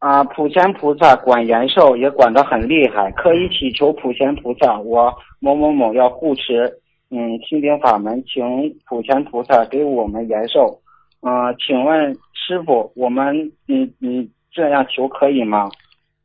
[0.00, 6.80] 啊，普贤菩萨管延寿也管得很厉害，可以祈求普贤菩萨，我某某某要护持
[7.14, 8.42] 嗯心经法门，请
[8.86, 10.80] 普贤菩萨给我们延寿。
[11.20, 15.70] 嗯、请问师傅，我们你你这样求可以吗？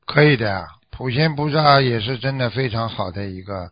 [0.06, 3.70] 可以的呀，普贤菩萨也是真的非常好的一个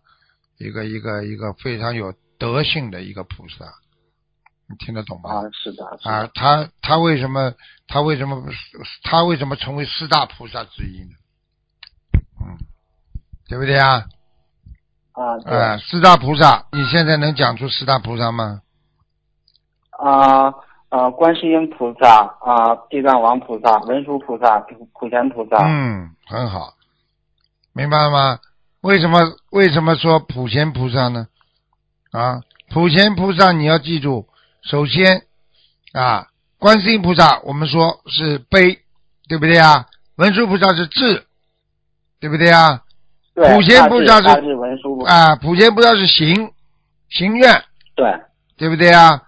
[0.59, 3.65] 一个一个一个非常有德性的一个菩萨，
[4.70, 5.32] 你听得懂吗？
[5.32, 7.53] 啊，是的，是的啊，他他为什么
[7.88, 8.43] 他为什么
[9.03, 11.15] 他为什么成为四大菩萨之一呢？
[12.39, 12.55] 嗯，
[13.49, 14.05] 对不对啊？
[15.18, 15.57] 啊，对。
[15.57, 18.61] 啊，四大菩萨，你现在能讲出四大菩萨吗？
[19.99, 20.53] 啊
[20.89, 25.57] 啊，观世音菩萨啊，地藏王菩萨、文殊菩萨、普普贤菩萨。
[25.65, 26.74] 嗯，很好，
[27.74, 28.39] 明白了吗？
[28.82, 31.28] 为什么为什么说普贤菩萨呢？
[32.11, 34.28] 啊，普贤菩萨你要记住，
[34.61, 35.24] 首先
[35.93, 36.28] 啊，
[36.59, 38.80] 观世音菩萨我们说是悲，
[39.28, 39.88] 对不对啊？
[40.18, 41.26] 文殊菩萨是智，
[42.20, 42.84] 对不对啊？
[43.38, 44.97] 对，普贤菩萨是文殊。
[45.01, 46.51] 啊，普贤菩萨是行
[47.07, 47.63] 行愿，
[47.95, 48.11] 对，
[48.57, 49.21] 对不对啊？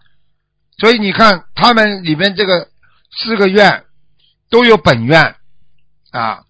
[0.80, 2.70] 所以你看他们里面这个
[3.12, 3.84] 四个愿
[4.50, 5.36] 都有本愿
[6.12, 6.42] 啊，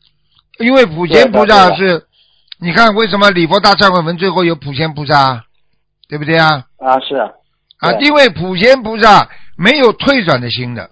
[0.59, 2.07] 因为普贤菩萨是，
[2.61, 5.43] 你看为什么礼佛大忏悔文最后有普贤菩萨，
[6.07, 6.65] 对不对啊？
[6.77, 7.15] 啊是。
[7.79, 10.91] 啊，对因为普贤菩萨没有退转的心的，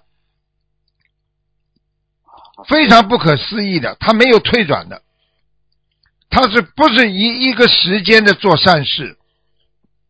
[2.68, 5.00] 非常不可思议的，他没有退转的，
[6.30, 9.16] 他是不是一一个时间的做善事？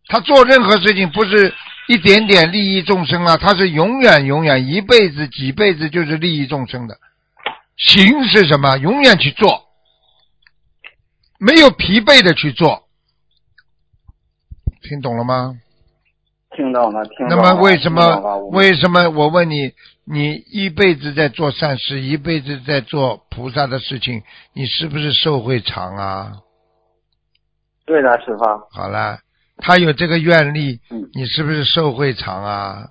[0.07, 1.55] 他做任何事情不是
[1.87, 6.99] 一点点利益众生啊，他是永远永远一辈子几辈子就是利益众生的。
[7.77, 8.77] 行是什么？
[8.79, 9.69] 永远去做，
[11.39, 12.89] 没有疲惫的去做，
[14.83, 15.59] 听懂了吗？
[16.59, 17.37] 听到了，听懂那。
[17.37, 19.73] 么为什么为什么我问你，
[20.05, 26.33] 你一辈子在做善事，一辈子在做菩萨的事情，你是不是寿会长啊？
[27.87, 28.45] 对的，师傅。
[28.73, 29.21] 好了，
[29.59, 32.89] 他有这个愿力嗯，你是不是寿会长啊？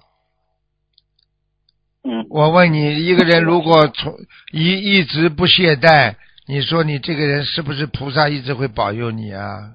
[2.06, 4.16] 嗯，我问你，一个人如果从
[4.54, 6.16] 一一直不懈怠，
[6.48, 9.74] 你说你这个人是不是菩萨一直会保佑你啊？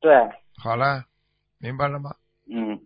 [0.00, 0.10] 对，
[0.56, 1.04] 好了，
[1.58, 2.12] 明白了吗？
[2.54, 2.78] 嗯，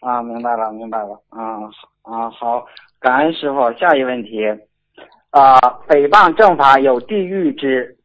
[0.00, 1.20] 啊，明白了，明白了。
[1.30, 1.58] 啊
[2.02, 2.64] 啊，好，
[3.00, 3.72] 感恩师傅。
[3.72, 4.46] 下一问题，
[5.30, 5.58] 啊，
[5.88, 7.96] 诽谤正法有地狱之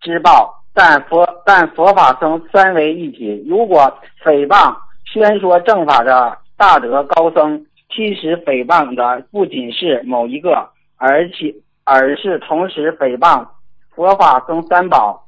[0.00, 3.42] 之报，但佛但佛法僧三为一体。
[3.48, 3.92] 如果
[4.22, 13.46] 诽谤宣说正法的大德高僧，其实诽谤的不仅是某一个，而且而是同时诽谤
[13.94, 15.26] 佛法僧三宝，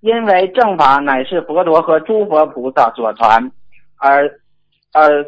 [0.00, 3.50] 因为正法乃是佛陀和诸佛菩萨所传，
[3.98, 4.39] 而
[4.92, 5.24] 而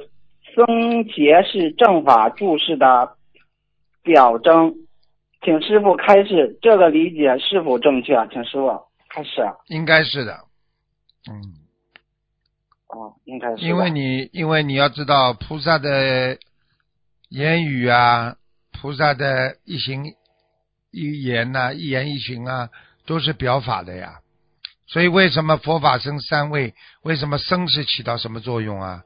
[0.54, 3.16] 僧节是正法注释的
[4.02, 4.74] 表征。
[5.44, 8.14] 请师傅开示，这个理解是否正确？
[8.32, 8.68] 请师傅
[9.08, 9.42] 开始。
[9.66, 10.44] 应该是的，
[11.28, 11.54] 嗯。
[12.86, 13.64] 哦，应该是。
[13.64, 16.38] 因为你，因为你要知道，菩萨的
[17.28, 18.36] 言语啊，
[18.80, 20.14] 菩萨的一行
[20.92, 22.68] 一言呐、一言一行啊，
[23.06, 24.20] 都是表法的呀。
[24.86, 26.74] 所以为什么佛法生三位？
[27.02, 29.02] 为什么生是起到什么作用啊？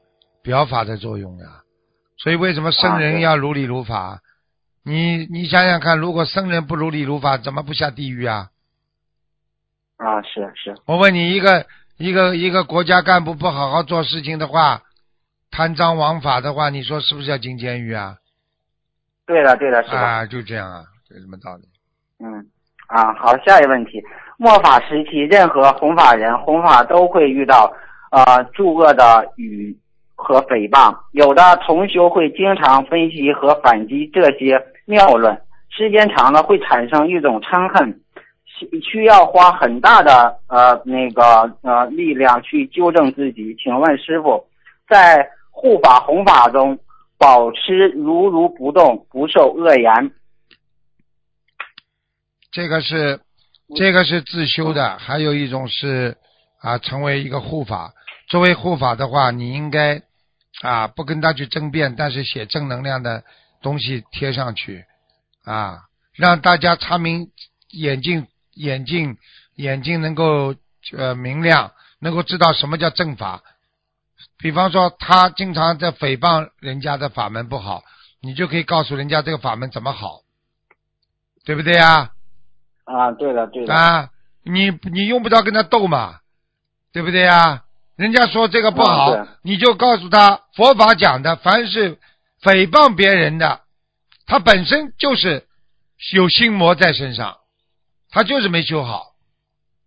[0.47, 1.45] 表法的作用呀。
[2.17, 4.21] 所以为什么僧啊对人要如理如法？
[4.83, 8.47] 你你想想看，如果僧人不如理如法，怎么不下地狱啊？
[9.97, 11.65] 啊，是是，我问你，一个
[11.97, 14.83] 一个一个国家干部不好好做事情的话，
[15.51, 18.15] 贪赃枉法的话，你说是不是要进监狱啊？
[19.25, 19.95] 对的对的，师傅。
[19.97, 21.63] 啊，就这样啊，有什么道理？
[22.23, 22.47] 嗯，
[22.87, 24.01] 啊，好，下一个问题，
[24.37, 27.71] 末法时期，任何弘法人弘法都会遇到
[28.11, 29.77] 呃诸恶的语
[30.19, 35.39] 和诽谤，有的同修会经常分析和反击这些谬论，
[35.69, 38.01] 时间长了会产生一种嗔恨，
[38.45, 43.55] 需需要花很大的呃那个呃力量去纠正自己。
[43.63, 44.47] 请问师傅，
[44.89, 46.79] 在护法弘法中，
[47.19, 50.11] 保持如如不动，不受恶言。
[52.51, 53.19] 这个是
[53.75, 56.17] 这个是自修的，还有一种是
[56.59, 57.93] 啊，成为一个护法。
[58.27, 60.01] 作为护法的话，你应该
[60.61, 63.23] 啊不跟他去争辩，但是写正能量的
[63.61, 64.85] 东西贴上去
[65.43, 65.83] 啊，
[66.13, 67.31] 让大家查明
[67.69, 69.17] 眼睛眼睛
[69.55, 70.55] 眼睛能够
[70.95, 73.43] 呃明亮，能够知道什么叫正法。
[74.39, 77.83] 比方说，他经常在诽谤人家的法门不好，
[78.19, 80.21] 你就可以告诉人家这个法门怎么好，
[81.45, 82.11] 对不对呀？
[82.83, 83.73] 啊，对的，对的。
[83.73, 84.09] 啊，
[84.43, 86.21] 你你用不着跟他斗嘛，
[86.91, 87.63] 对不对呀？
[87.97, 91.97] 人家说这个不好，啊你就告诉他，佛法讲的，凡是
[92.41, 93.61] 诽谤别人的，
[94.25, 95.47] 他本身就是
[96.13, 97.37] 有心魔在身上，
[98.09, 99.13] 他就是没修好。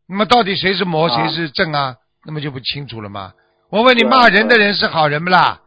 [0.07, 1.97] 那么到底谁是魔，啊谁是正啊？
[2.25, 3.33] 那么就不清楚了吗？
[3.71, 5.61] 我问你，骂人的人是好人不啦？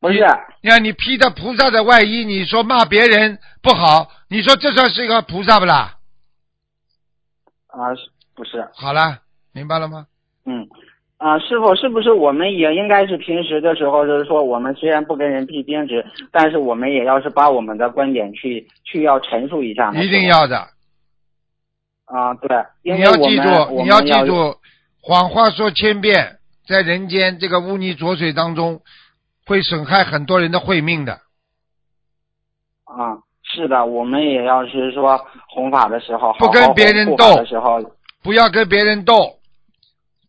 [0.00, 0.24] 不是，
[0.62, 5.98] 你看你披着菩萨的外衣，你说骂别人不好，你说这算是一个菩萨不啦？
[7.66, 7.92] 啊，
[8.34, 8.66] 不是？
[8.72, 9.18] 好了，
[9.52, 10.06] 明白了吗？
[10.46, 10.66] 嗯，
[11.20, 16.02] 啊，师傅，是不是我们也应该是平时的时候，就是说，我们虽然不跟人批评指，
[16.32, 20.02] 但是我们也要是把我们的观点去去要陈述一下呢？
[20.02, 20.56] 一定要的。
[22.06, 22.48] 啊，对，
[22.82, 24.56] 因你要记住，你要记住，
[25.02, 28.80] 谎话说千遍，在人间这个污泥浊水当中，
[29.46, 31.12] 会损害很多人的慧命的。
[32.84, 37.78] 啊，是的，我们也要是说弘法的时候，不跟别人斗的时候，
[38.22, 39.38] 不要跟别人斗，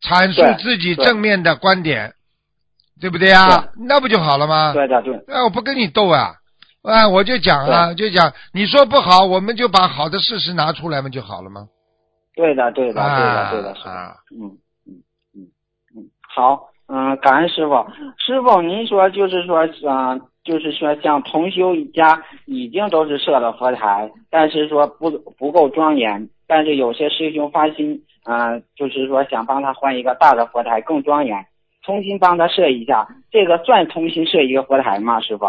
[0.02, 2.14] 阐述自己正面的观点，
[3.00, 3.70] 对不对啊？
[3.88, 4.74] 那不就好了吗？
[4.74, 6.34] 对的，对，哎，我不跟你斗啊，
[6.84, 11.68] 啊，我就讲啊，就讲你说不好，我们就把好的事实拿出来嘛，就好了吗？
[12.36, 13.90] 对的，对的，对啊的，对的，是的。
[13.92, 14.94] 啊，嗯嗯
[15.36, 15.48] 嗯
[15.96, 17.86] 嗯，好，嗯，感恩师傅。
[18.18, 31.46] 师傅，您说就是说，嗯、就是说像同修一家已经都是设了佛台，但是说不不够庄严，但是有些师兄发心，嗯、就是说想帮他换一个大的佛台更庄严，
[31.84, 35.20] 重新帮他设一下，这个算重新设一个佛台吗？
[35.20, 35.46] 师傅？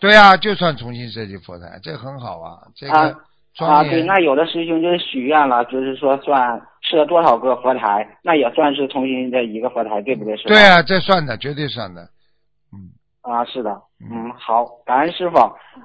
[0.00, 3.16] 对啊，就算重新设计佛台，这很好啊，这个啊
[3.58, 10.36] 啊，对，那有的师兄就是许愿了，就是说算设多少个佛台，那也算是重新的一个佛台，对不对？
[10.36, 10.48] 师傅？
[10.50, 12.02] 对啊，这算的，绝对算的。
[12.72, 12.88] 嗯，
[13.22, 15.36] 啊，是的，嗯嗯，好，感恩师傅。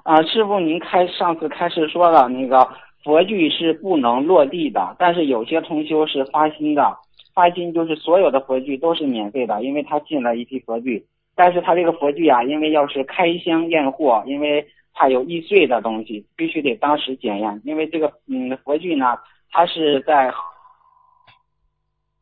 [0.03, 2.69] 啊，师傅您开上次开始说了，那个
[3.03, 6.97] 佛具是不能落地的，但是有些同修是发心的，
[7.33, 19.17] 发心就是所有的佛具都是免费的，因为他进了一批佛具，但是他这个佛具啊，因为要是开箱验货，因为它有易碎的东西，必须得当时检验，因为这个嗯佛具呢，
[19.49, 20.31] 它是在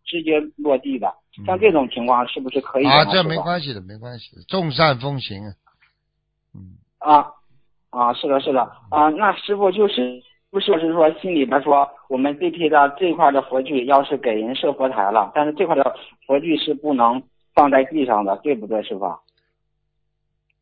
[0.05, 1.13] 直接落地的，
[1.45, 2.85] 像这种情况是不是可以？
[2.87, 5.37] 啊，这没关系的，没关系的，众善奉行。
[6.55, 7.27] 嗯，啊
[7.89, 10.21] 啊，是的，是的啊，那师傅就是
[10.51, 15.95] 不是是说心里边说我们这批的这块的佛具要是给人设佛台了，但是这块的
[16.27, 17.23] 佛具是不能
[17.55, 19.05] 放在地上的，对不对，师傅？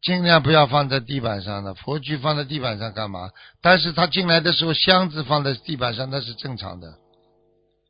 [0.02, 3.32] 尽量不要放在地板上的，佛具放在地板上干嘛？
[3.62, 6.88] 但是他进来的时候，箱子放在地板上那是正常的，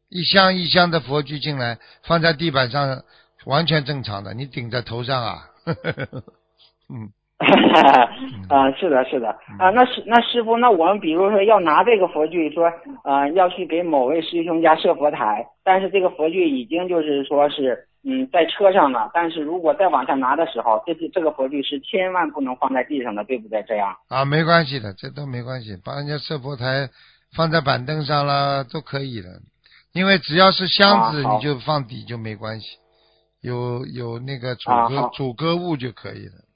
[0.10, 3.04] 一箱一箱的佛具进来放在地板上，
[3.46, 4.34] 完全正常的。
[4.34, 5.50] 你顶在头上啊？
[6.90, 7.12] 嗯，
[8.50, 9.30] 啊，是的，是的。
[9.58, 12.70] 啊，那师那师傅，那我们比如说要拿这个佛具说，
[13.06, 23.64] 呃，要去给某位师兄家设佛台，但是这个佛具已经就是说是嗯在车上了，但是如果再往下拿的时候，这是这个佛具是千万不能放在地上的，对不对？
[23.66, 23.96] 这样。
[24.10, 26.90] 啊，没关系的，这都没关系，把人家设佛台
[27.38, 29.30] 放在板凳上了都可以的，
[29.94, 32.68] 因为只要是箱子，啊你就放底就没关系，
[33.42, 36.49] 有有那个阻隔、阻隔物就可以了。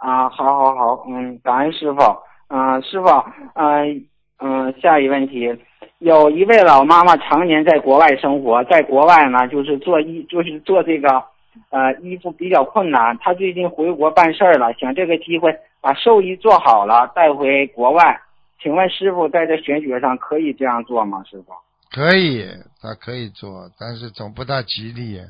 [0.00, 2.00] 啊，好好好，嗯，感恩师傅，
[2.48, 3.06] 嗯、师傅，
[3.54, 4.06] 嗯、
[4.38, 5.54] 嗯、下一问题，
[5.98, 11.22] 有一位老妈妈常年在国外生活，在国外呢，就是做衣，就是做这个，
[11.68, 13.16] 呃，衣服比较困难。
[13.18, 18.18] 她最近回国办事儿了，想这个机会把寿衣做好了带回国外。
[18.62, 21.22] 请问师傅，在这玄学上可以这样做吗？
[21.28, 21.52] 师傅？
[21.90, 22.46] 可以，
[22.80, 25.20] 他可以做，但是总不大吉利。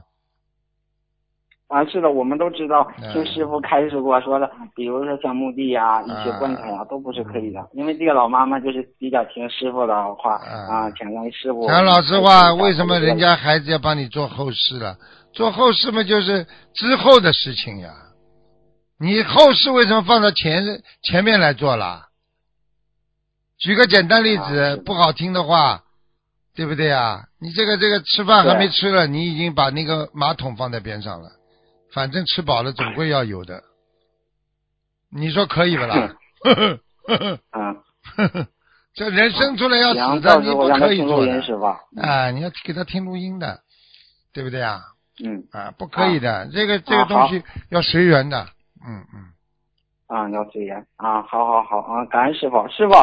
[1.70, 7.64] 啊，是的，我们都知道，嗯听师傅开示过说的，比如说像墓地呀、一些棺材呀，都不是可以的。
[7.72, 11.68] 因为这个老妈妈就是比较听师傅的话嗯啊，想让师傅。
[11.68, 14.96] 讲老实话，为什么人家孩子要帮你做后事了？
[15.32, 16.44] 做后事嘛，就是
[16.74, 17.90] 之后的事情呀。
[18.98, 20.64] 你后事为什么放到前
[21.02, 22.06] 前面来做了？
[23.58, 25.82] 举个简单例子，的不好听的话，
[26.56, 27.26] 对不对呀？
[27.40, 31.30] 你这个这个吃饭还没吃了，你已经把那个马桶放在边上了，
[31.92, 33.62] 反正吃饱了总归要有的。
[35.12, 36.14] 你说可以不啦？
[36.44, 37.76] 呵呵呵呵嗯，
[38.16, 38.46] 呵呵，
[38.94, 41.42] 这人生出来要行，死的，你不可以做的听录音。
[41.42, 41.64] 师傅。
[42.00, 43.60] 啊，你要给他听录音的，
[44.32, 44.80] 对不对啊？
[45.22, 48.46] 嗯啊，不可以的，这个这个啊东西要随缘的。
[48.86, 49.26] 嗯嗯，
[50.06, 52.66] 啊，要随缘啊，好好好啊，感恩师傅。
[52.68, 52.94] 师傅，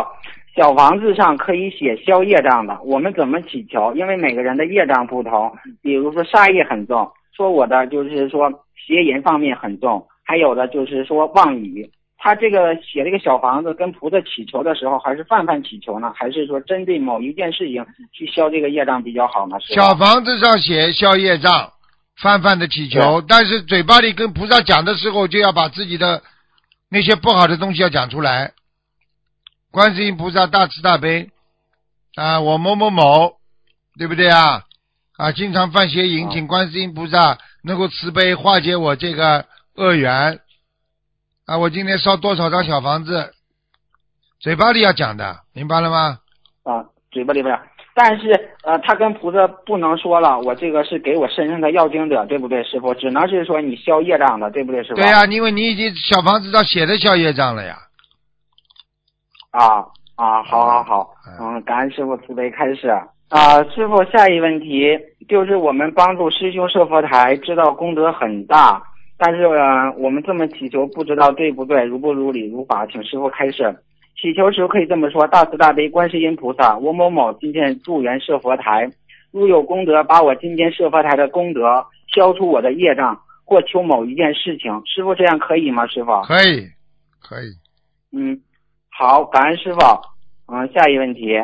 [0.56, 3.94] 小房子上可以写消业障的，我们怎么祈求？
[3.94, 11.90] 因为每个人的业障不同，比如说杀业很重，说我的就是说邪淫方面很重，还有的就是说妄语。
[12.20, 19.56] 他这个写这个小房子跟菩萨祈求的时候，还是泛泛祈求呢，还是说针对某一件事情去消这个业障比较好呢？
[19.60, 21.74] 小房子上写消业障，
[22.20, 26.24] 泛泛的祈求，但是嘴巴里跟菩萨讲的时候，就要把自己的
[26.90, 28.54] 那些不好的东西要讲出来。
[29.70, 31.30] 观世音菩萨大慈大悲
[32.16, 33.34] 啊，我某某某，
[33.96, 34.64] 对不对啊？
[35.18, 39.46] 啊，经常犯邪淫，啊请观世音菩萨能够慈悲化解我这个
[39.76, 40.40] 恶缘。
[41.48, 43.34] 啊，我今天烧多少张小房子？
[44.40, 46.20] 嘴巴里要讲的，明白了吗？
[46.64, 48.30] 啊，嘴巴里边儿，但是
[48.64, 52.94] 呃，他跟菩萨不能说了，我这个是给我身上的要经者，对不对，师傅？
[52.94, 54.96] 只能是说你消业障的，对不对，师傅？
[54.96, 57.78] 对呀、因为你已经小房子上写的消业障了呀。
[59.50, 59.80] 啊
[60.16, 61.10] 啊，好好好，
[61.40, 62.94] 嗯，感恩师傅慈悲开示。
[63.30, 64.98] 啊，师傅，下一问题
[65.28, 68.82] 就是我们帮助师兄设佛台，知道功德很大，
[69.18, 73.76] 但是、呃、我们这么祈求，不知道对不对，如不如理如法，请师傅开示。
[74.16, 78.90] 祈求时可以这么说：大慈大悲观世音菩萨，我某某今天助缘设佛台，
[79.32, 85.86] 如有功德，把我今天设佛台的功德消除我的业障，或求某一件事情，师傅这样可以吗？
[85.88, 86.22] 师傅？
[86.24, 86.66] 可以，
[87.22, 87.50] 可以。
[88.14, 88.40] 嗯，
[88.90, 89.80] 好，感恩师傅。
[90.48, 91.38] 嗯，下一问题，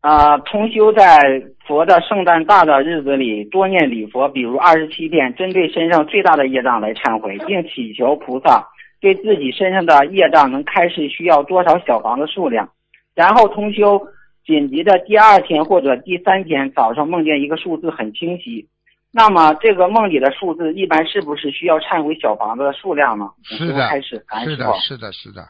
[0.00, 8.64] 啊、同修在佛的圣诞大的日子里多念礼佛，比如二十七遍，针对身上最大的业障来忏悔，并祈求菩萨
[9.00, 12.68] 对自己身上的业障能开示需要多少小房子数量。
[13.14, 14.00] 然后同修
[14.46, 18.66] 紧急的第二天或者第三天早上梦见一个数字很清晰，
[19.12, 23.28] 那么这个梦里的数字一般是不是需要忏悔小房子的数量呢？
[23.42, 25.42] 是的开始，是的，是的，是的。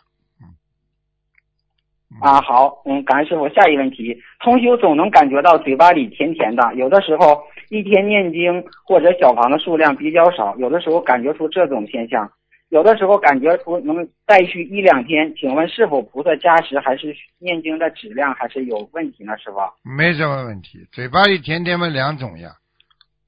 [2.21, 3.49] 啊，好，嗯，感恩师傅。
[3.51, 12.29] 下一个问题，同修总能感觉到嘴巴里甜甜的，有的时候一天念经或者小房的数量比较少，有的时候感觉出这种现象，
[12.71, 15.35] 有的时候感觉出能再续一两天。
[15.37, 19.37] 请问是否菩萨加持，还是念经的质量还是有问题呢？
[19.37, 19.59] 师傅？
[19.85, 22.53] 没什么问题，嘴巴里甜甜嘛两种呀，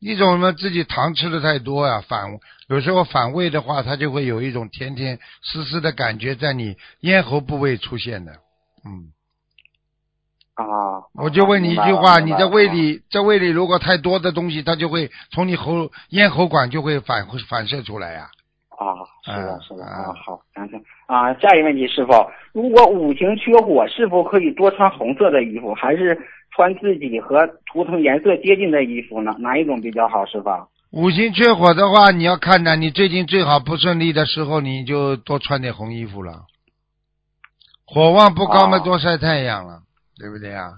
[0.00, 2.22] 一种呢自己糖吃的太多呀，反
[2.68, 8.32] 有时候反胃的话，它就会有一种甜甜丝丝的感觉在你咽喉部位出现的，
[8.84, 9.12] 嗯，
[10.54, 10.64] 啊，
[11.14, 18.28] 我就问你一句话，你在胃里，在胃里如果太多的东西，它就会从你喉咽喉管就会反反射出来呀，
[18.70, 18.84] 啊，
[19.24, 20.76] 是的，嗯是的，嗯啊，好，感谢
[21.06, 21.32] 啊。
[21.34, 22.12] 下一个问题，师傅，
[22.52, 26.18] 如果五行缺火，是否可以多穿红色的衣服，还是
[26.54, 29.34] 穿自己和图腾颜色接近的衣服呢？
[29.38, 30.50] 哪一种比较好，师傅？
[30.92, 36.42] 五行缺火的话，你要看呢，你最近最好不顺利的时候，你就多穿点红衣服了。
[37.92, 39.80] 火旺不高嘛，哦多晒太阳了，
[40.16, 40.70] 对不对呀？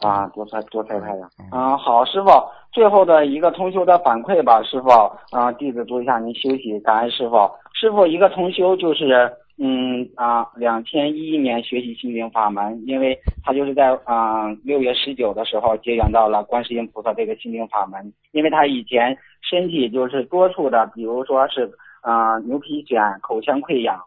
[0.00, 1.50] 啊，多晒多晒太阳嗯。
[1.50, 2.30] 啊，好，师傅，
[2.72, 4.88] 最后的一个通修的反馈吧，师傅，
[5.36, 7.36] 啊，弟子祝一下您休息，感恩师傅。
[7.74, 21.68] 师傅，一个同修就是，嗯啊，两千一一年学习心灵法门，因为他就是在啊六月十九的时候结缘到了观世音菩萨这个心灵法门，因为他以前身体就是多处的，比如说是
[22.02, 24.00] 啊牛皮癣、口腔溃疡。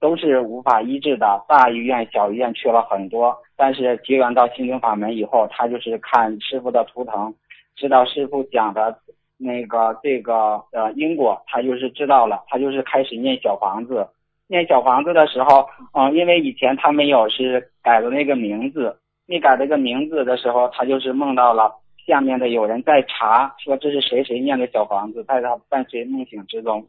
[0.00, 7.34] 都是无法医治的，大医院、小医院去了很多，但是结缘到心灵法门以后，他就是看师傅的图腾，
[7.76, 8.96] 知道师傅讲的
[9.36, 14.08] 那个这个呃因果，他就是知道了，他就是开始念小房子。
[14.48, 18.96] 念小房子的时候，嗯、因为以前他没有是改了那个名字，
[19.26, 21.70] 没改这个名字的时候，他就是梦到了
[22.06, 26.86] 下面的有人在查，说这是谁谁念的小房子，在他伴随梦醒之中，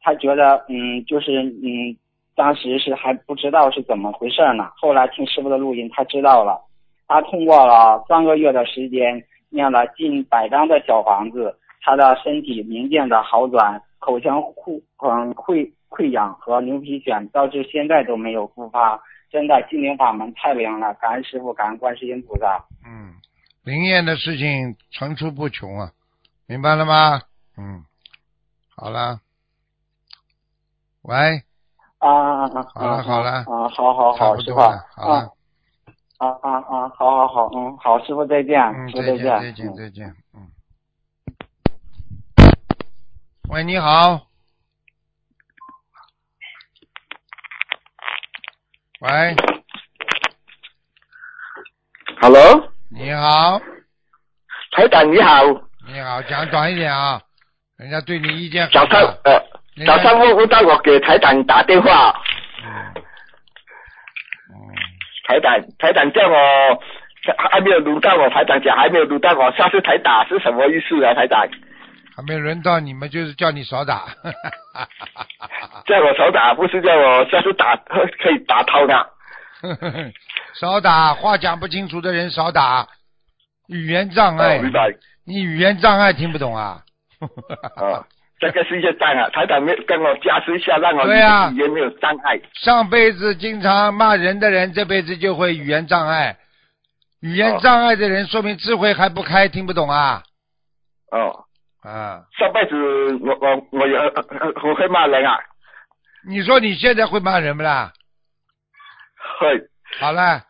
[0.00, 1.94] 他觉得嗯就是嗯。
[2.36, 6.62] 当时是还不知道是怎么回事呢，后来听师傅的录音，他知道了。
[7.08, 19.00] 他通过了三个月的时间，念了近百张的小房子，他的身体明显的好转，口腔溃嗯溃溃疡和牛皮癣到至现在都没有复发。
[19.30, 22.64] 真的，心灵法门太灵了，感恩师傅，感恩观世音菩萨。
[22.84, 23.14] 嗯，
[23.64, 25.90] 灵验的事情层出不穷啊，
[26.46, 27.22] 明白了吗？
[27.56, 27.82] 嗯，
[28.76, 29.20] 好了，
[31.02, 31.42] 喂，
[31.98, 32.66] 啊啊啊！
[32.74, 33.44] 好了好了啊，
[33.74, 35.30] 好好好，师傅啊，啊
[36.18, 40.50] 啊啊，好好好，嗯，好，师傅再见，嗯，师傅再见见，再见嗯再见，嗯。
[43.48, 44.20] 喂，你好。
[49.00, 49.36] 喂
[52.20, 53.58] ，Hello，你好，
[54.72, 55.42] 台长你好，
[55.86, 57.20] 你好，讲短一点啊，
[57.76, 59.16] 人家对你意见很大。
[59.84, 62.14] 早上问到我给台长打电话，
[65.28, 66.36] 台长台长叫我
[67.50, 71.12] 还没有轮到我，台长讲还没有轮到我，下次台打是什么意思啊？
[71.12, 71.46] 台长
[72.16, 74.06] 还没轮到你们，就是叫你少打。
[75.84, 79.10] 叫我少打，不是叫我下次打可以打通的。
[80.58, 82.86] 少打，话讲不清楚的人少打，
[83.68, 84.58] 语言障碍。
[85.26, 86.78] 你语言障碍听不懂啊？
[87.76, 88.06] 哦，
[88.38, 92.38] 这个是一个障碍，台长没有跟我加持一下，让我对啊语言没有障碍。
[92.54, 96.36] 上辈子经常骂人的人，这辈子就会语言障碍。
[97.22, 100.22] 语言哦障碍的人，说明智慧还不开，听不懂啊
[101.10, 101.44] 哦，
[101.82, 102.20] 啊！
[102.38, 102.76] 上辈子
[103.22, 103.98] 我我我有
[104.68, 105.38] 我会骂人啊，
[106.28, 107.92] 你说你现在会骂人不啦？
[109.38, 109.58] 会。
[109.98, 110.42] 好了，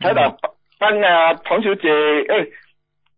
[0.00, 0.36] 台长
[0.78, 1.88] 帮啊彭小姐，
[2.28, 2.46] 哎，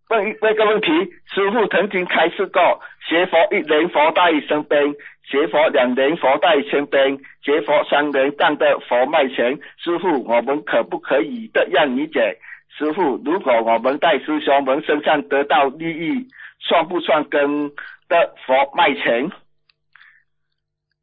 [0.08, 0.88] 问一问个问题，
[1.34, 4.94] 师傅曾经开示过，学佛一人佛在身边，
[5.24, 9.58] 学佛两人佛在身边，学佛三人站在佛面前。
[9.78, 10.62] 师傅，我们。
[10.64, 12.38] 可不可以这样理解？
[12.78, 13.98] 师傅，如果我们。
[13.98, 14.80] 在师兄们。
[14.84, 16.28] 身上得到利益，
[16.60, 17.68] 算不算跟
[18.08, 19.30] 的佛卖钱？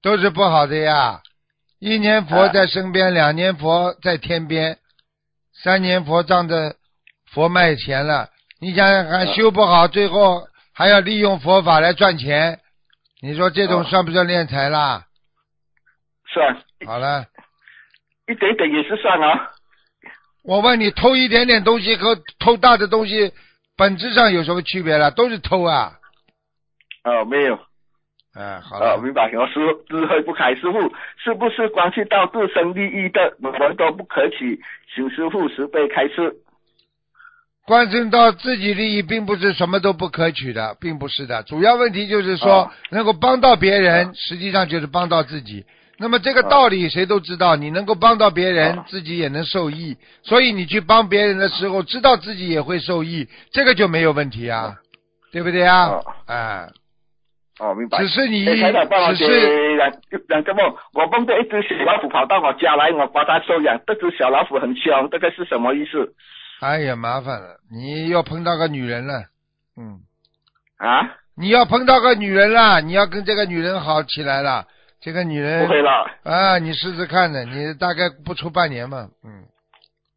[0.01, 1.19] 都是不好的呀。
[1.79, 4.77] 一年佛在身边，两年佛在天边，
[5.51, 6.75] 三年佛仗着
[7.29, 8.29] 佛卖钱了。
[8.63, 12.61] 你想想看，嗯修不好，最后还要利用佛法来赚钱，
[13.21, 15.03] 你说这种嗯算不算敛财啦？
[16.31, 17.25] 算好了，
[18.25, 19.51] 一点点也是算啊。
[20.45, 23.33] 我问你，偷一点点东西和偷大的东西，
[23.75, 25.11] 本质上有什么区别了？
[25.11, 25.99] 都是偷啊！
[27.03, 27.59] 哦，没有。
[28.33, 29.29] 哎，好啊，了，明白。
[29.33, 29.59] 我师
[29.89, 30.79] 智慧不开，师傅
[31.17, 34.61] 是不是关系到自身利益的，我们都不可取，
[34.95, 36.33] 请师傅慈悲开示。
[37.65, 41.43] 关心到自己利益，并不是什么都不可取的，并不是的。
[41.43, 45.65] 主要问题就是说，啊能够帮到别人，实际上就是帮到自己。
[45.97, 49.95] 那么这个道理谁都知道，你能够帮到别人，啊自己也能受益。
[50.23, 54.75] 所以你去帮别人的时候，知道自己也会受益，这个就没有问题啊，
[55.31, 55.83] 对不对啊？
[55.85, 56.67] 啊哎，
[57.59, 57.99] 哦，明白。
[57.99, 58.71] 只是你，只是
[59.77, 59.93] 两
[60.27, 63.79] 两个梦，我梦到一只小老虎跑到我家来，我把它收养。
[63.87, 66.13] 这只小老虎很凶，这个是什么意思
[66.63, 69.25] 哎呀，麻烦了，你又碰到个女人了，
[69.75, 69.99] 嗯。
[70.77, 71.17] 啊？
[71.35, 74.65] 你要碰到个女人了，你要跟这个女人好起来了。
[75.01, 79.43] 这个女人不会了，啊，你试试看呢，你大概不出半年嘛，嗯，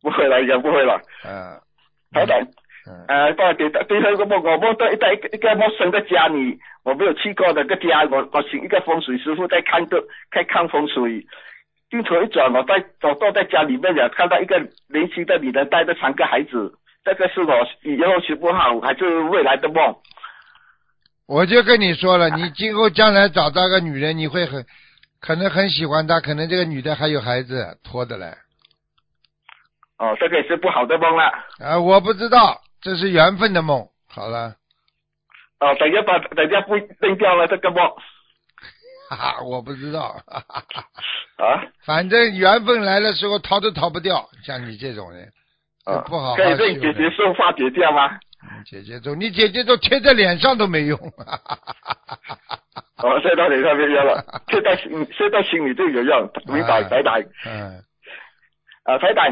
[0.01, 0.95] 不会了，也不会了。
[1.25, 1.59] 啊，
[2.13, 2.39] 台长，
[2.87, 11.27] 嗯，呃，帮我给最后一个梦，我梦到一个一个陌生的家里，我没有去过的个家，我我请一个风水师傅在看个在看风水。
[11.91, 14.59] 镜头一转，我在走到在家里面了，看到一个
[14.89, 16.75] 年轻的女人带着三个孩子，
[17.05, 19.97] 这个是我以后学不好，还是未来的梦？
[21.27, 24.65] 我就跟你说了，你今后将来找到个女人，你会很
[25.21, 28.27] 可能很喜欢她，可能这个女的还有孩子拖的嘞，
[29.99, 31.25] 哦，这个也是不好的梦了。
[31.61, 33.89] 啊，我不知道，这是缘分的梦。
[34.09, 34.55] 好了，
[35.61, 37.89] 哦，等一下把等一下不扔掉了这个梦
[39.09, 45.29] 哈哈，我不知道，哈 哈啊反正缘分来的时候逃都逃不掉，像你这种人，
[45.85, 47.11] 啊不好好可以修让姐姐的。
[47.11, 48.09] 说化解掉吗？
[48.43, 50.97] 嗯姐姐咒，你姐姐都贴在脸上都没用。
[52.99, 57.21] 哦，贴到脸上没用了， 贴在心贴在心里就有用，明白，哎台长。
[57.47, 57.83] 嗯，
[58.85, 59.27] 啊，台长，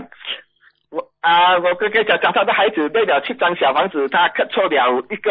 [0.90, 5.30] 我啊，我哥哥讲讲他的孩子为了七张小房子，他咳错了一个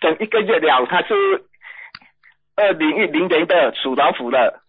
[0.00, 1.14] 整一个月了，他是
[2.56, 4.60] 二零一零年的属老虎的，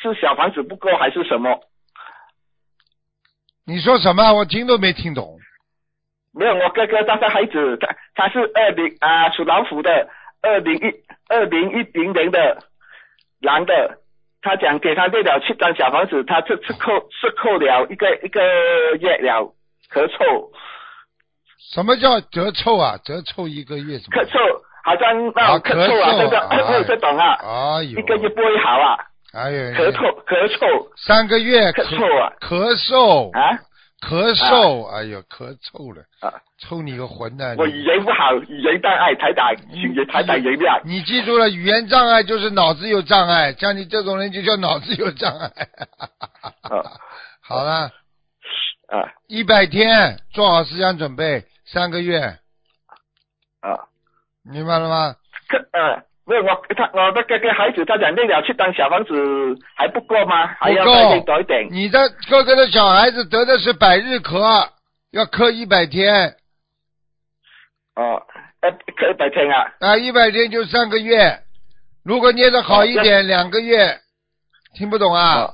[0.00, 1.60] 是小房子不够还是什么？
[3.66, 4.32] 你说什么？
[4.32, 5.38] 我听都没听懂。
[6.32, 10.08] 没有，我哥哥他的孩子，他他是二零啊属老虎的，
[10.42, 10.92] 二零一
[11.28, 12.58] 二零一零年的
[13.40, 13.98] 男的，
[14.42, 18.42] 他讲给他列了七张小房子，他这次扣是扣了一个一个
[19.00, 19.54] 月了，
[19.92, 20.50] 咳嗽
[21.72, 22.98] 什么叫折凑啊？
[23.04, 24.26] 折凑一个月什么咳？
[24.26, 28.98] 嗽，好像那咳嗽啊，这个哎没有这种啊，一个月不会好啊，
[29.32, 30.88] 哎呦，咳嗽咳嗽。
[30.96, 32.32] 三个月咳嗽啊。
[32.40, 33.32] 咳嗽。
[33.32, 33.58] 啊？
[34.04, 36.34] 咳嗽，哎呦，咳嗽了，啊！
[36.58, 37.54] 抽你个魂呐！
[37.56, 40.78] 我语言不好，语言障碍，台长，请台长原谅。
[40.84, 45.50] 你记住了，语言障碍就是脑子有障碍，像你这种人就叫脑子有障碍。
[46.60, 46.84] 啊。
[47.40, 47.90] 好了，
[48.88, 49.08] 啊。
[49.26, 52.20] 一百天做好思想准备，三个月，
[53.62, 53.88] 啊！
[54.44, 55.16] 明白了吗？
[55.48, 59.14] 可呃，没有我他我的哥哥孩子，他讲练了去当小房子
[59.74, 60.46] 还不够吗？
[60.60, 61.66] 还要再练多一点。
[61.70, 64.68] 你的哥哥的小孩子得的是百日咳，
[65.12, 66.36] 要咳一百天
[67.96, 68.22] 哦，
[68.60, 69.72] 呃，咳一百天啊。
[69.80, 71.40] 啊，一百天就三个月。
[72.04, 73.98] 如果捏的好一点，两个月。
[74.76, 75.42] 听不懂啊？
[75.42, 75.50] 哦，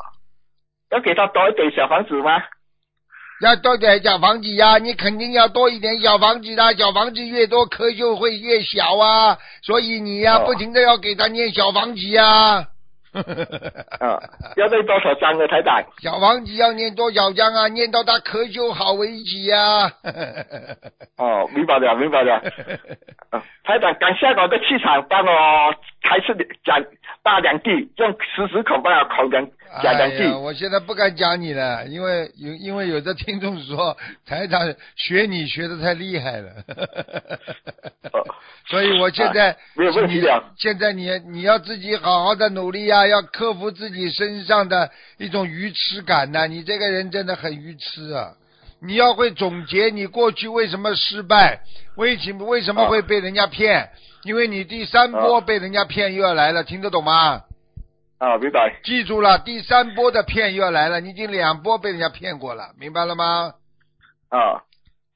[0.91, 2.43] 要给他多一点小房子吗？
[3.41, 12.67] 要多点小房子呀，你肯定要多一点小房子的，小房子越多咳就会越小啊，所以你呀、哦不停的要给他念小房子呀。
[13.99, 14.23] 啊，
[14.57, 15.83] 要念多少张啊，台长？
[16.01, 17.67] 小房子要念多少章啊？
[17.69, 19.91] 念到他咳嗽好为止呀。
[21.17, 22.35] 哦，明白了，明白了。
[23.31, 26.35] 啊，台长，感谢我的气场，帮我开始
[26.65, 26.83] 讲
[27.23, 29.47] 大两句，用十十口帮我口两
[29.83, 30.39] 讲两句哎呀，。
[30.39, 33.97] 我现在不敢讲你了，因为有因为有的听众说
[34.27, 34.61] 台长
[34.97, 36.51] 学你学的太厉害了，
[38.13, 38.25] 哦
[38.69, 48.33] 所以我现在、啊没有问题的现在你你要自己好好的努力呀、要克服自己身上的一种愚痴感呐、你这个人真的很愚痴啊！
[48.83, 51.61] 你要会总结你过去为什么失败，
[51.97, 53.91] 为什么为什么会被人家骗？
[54.25, 57.43] 因为你第三波啊被人家骗又要来了，听得懂吗？
[58.19, 58.81] 啊，明白。
[58.85, 63.55] 记住了，第三波的骗又要来了，你已经两波被人家骗过了，明白了吗？
[64.29, 64.61] 啊，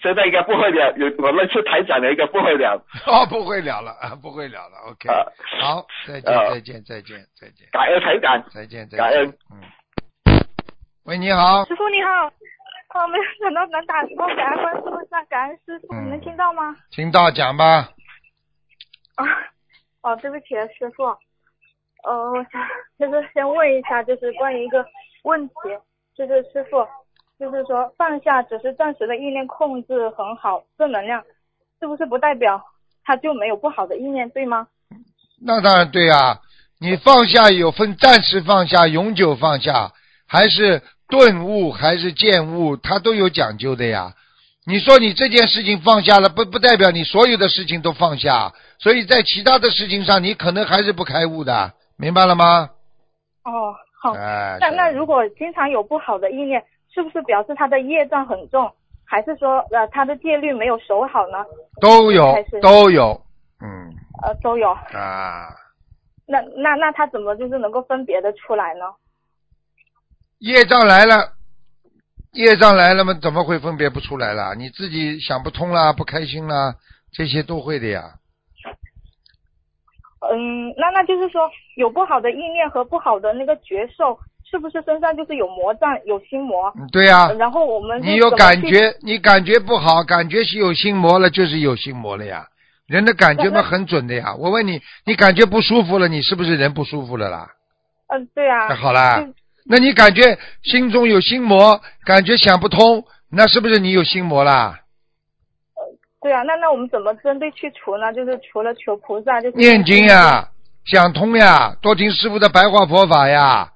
[0.00, 2.82] 现在应该不会了，有我认识台长的应该不会了。
[3.06, 5.24] 哦，不会了了，啊， 不会了了，OK，、啊，
[5.60, 8.42] 好，再见，啊再见，再见，再见，感恩台长。
[8.52, 9.60] 再见，再见，感恩嗯。
[11.04, 12.30] 喂，你好，师傅你好，
[12.94, 16.76] 哦，没有想到能打通，感恩观世音菩萨，感恩师傅，嗯你能听到吗？
[16.92, 17.88] 听到讲吧。
[19.16, 19.26] 啊，
[20.02, 21.02] 哦，对不起，师傅，
[22.04, 22.62] 呃，我想
[22.96, 24.86] 就是先问一下，就是关于一个
[25.24, 25.54] 问题，
[26.16, 26.86] 就是师傅，
[27.36, 31.20] 就是说放下只是暂时的意念控制很好，正能量，
[31.80, 32.62] 是不是不代表
[33.04, 34.68] 他就没有不好的意念，对吗？
[35.44, 36.38] 那当然对啊，
[36.78, 39.90] 你放下有分暂时放下、永久放下，
[40.28, 44.12] 还是顿悟，还是见悟，它都有讲究的呀。
[44.66, 52.70] 你说你这件事情放下了，不不代表你所有的事情都放下，所以在其他的事情上，你可能还是不开悟的，明白了吗？
[53.44, 54.12] 哦，好。
[54.14, 58.72] 哎，那那如果经常有不好的意念，是不是表示他的业障很重，
[59.04, 61.44] 还是说呃他的戒律没有守好呢？
[61.80, 63.20] 都有都有，
[63.60, 63.92] 嗯
[64.22, 64.70] 呃都有。
[64.70, 65.48] 啊，
[66.26, 68.86] 那那那他怎么就是能够分别的出来呢？
[70.44, 71.32] 业障来了，
[72.34, 74.52] 业障来了嘛，怎么会分别不出来啦？
[74.54, 76.74] 你自己想不通啦，不开心啦，
[77.12, 78.02] 这些都会的呀。
[80.30, 84.18] 嗯，那那就是说有不好的意念和不好的那个觉受，
[84.50, 86.70] 是不是身上就是有魔障、有心魔？
[86.76, 92.46] 嗯对呀、然后我们你有感觉，你感觉不好，感觉是有心魔了，就是有心魔了呀。
[92.86, 94.34] 人的感觉嘛很准的呀。
[94.34, 97.48] 我问你，你感觉不舒服了，你是不是人不舒服了啦？
[98.08, 98.68] 嗯，对啊。
[98.68, 99.32] 那好啦就，
[99.66, 104.80] 那你感觉心中有心魔，感觉想不通，那是不是你有心魔啦？
[106.20, 108.12] 对啊，那那我们怎么针对去除呢？
[108.12, 110.48] 就是除了求菩萨，就是念经呀，
[110.84, 113.72] 想通呀，多听师傅的白话佛法呀。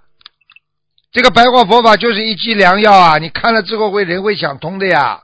[1.10, 3.18] 这个白话佛法就是一剂良药啊！
[3.18, 5.22] 你看了之后会人会想通的呀。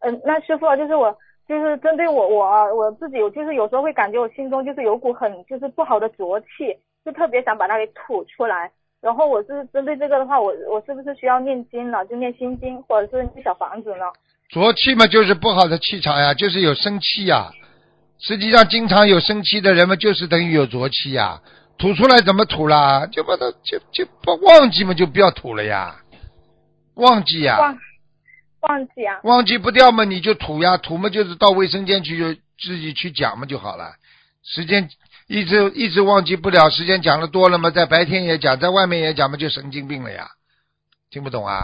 [0.00, 1.16] 嗯，那师傅啊，就是我，
[1.48, 6.46] 就是针对我我啊我自己，我就是有时候会感觉我心中就是有股很就是不好的浊气，
[7.04, 8.70] 就特别想把它给吐出来。
[9.00, 12.04] 然后我是针对这个的话，我我是不是需要念经了？
[12.06, 14.04] 就念心经，或者是念小房子呢？
[14.48, 17.50] 浊气嘛，就是不好的气场呀，就是有生气呀。
[18.20, 21.40] 实际上，经常有生气的人们，就是等于有浊气呀。
[21.78, 23.06] 吐出来怎么吐啦？
[23.06, 25.96] 就把它就就不忘记嘛，就不要吐了呀。
[26.94, 27.78] 忘记呀，忘
[28.60, 29.18] 忘记啊？
[29.24, 33.94] 忘记不掉嘛，你就吐呀，吐嘛就是到卫生间去就自己去讲嘛就好了。
[34.44, 34.88] 时间
[35.28, 40.28] 一直一直忘记不了，时间讲的多了嘛，在白天也讲，在外面也讲嘛，就神经病了呀。
[41.10, 41.60] 听不懂啊？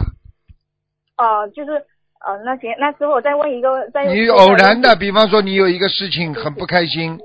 [1.17, 7.19] 哦、就是呃，那行，那师傅我再问一个，再你偶然的，比方说你有一个事情很不开心，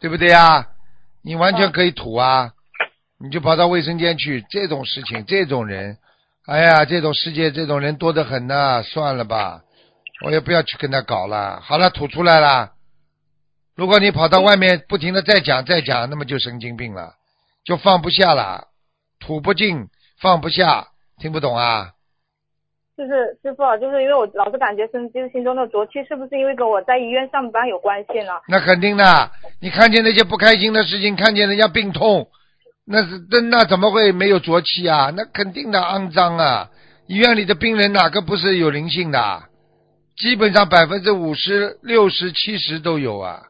[0.00, 0.68] 对不对呀？
[1.22, 2.52] 你完全可以吐啊，
[3.18, 4.44] 你就跑到卫生间去。
[4.50, 5.98] 这种事情，这种人，
[6.46, 9.62] 哎呀，这种世界这种人多得很呐、算了吧，
[10.24, 11.60] 我也不要去跟他搞了。
[11.60, 12.72] 好了，吐出来了。
[13.76, 17.14] 如果你跑到外面不停的再讲再讲，那么就神经病了，
[17.64, 18.68] 就放不下了，
[19.18, 19.88] 吐不尽，
[20.20, 20.86] 放不下，
[21.18, 21.90] 听不懂啊？
[22.96, 28.32] 就是师傅啊，就是因为我老是感觉身就是心中的浊气，是不是因为跟我在医院上班有关系呢？
[28.46, 32.28] 那肯定的，你看见那些不开心的事情，看见人家病痛，
[32.86, 35.10] 那是那那怎么会没有浊气啊？
[35.16, 36.70] 那肯定的肮脏啊！
[37.08, 39.42] 医院里的病人哪个不是有灵性的？
[40.16, 43.42] 基本上百分之五十、六十、七十都有啊！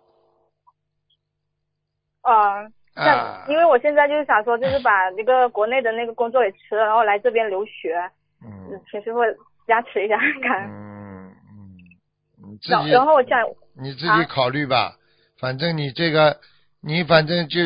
[2.24, 2.62] 啊、
[2.96, 7.94] 那啊，因为我现在就是想说，就是把那个国内的那个工作也辞了，然后来这边留学，
[8.42, 9.20] 嗯嗯请师傅
[9.66, 10.66] 加持一下，看。
[10.68, 13.38] 嗯嗯，你自然己然后我想，
[13.76, 14.96] 你自己啊考虑吧，
[15.38, 16.38] 反正你这个，
[16.80, 17.60] 你反正就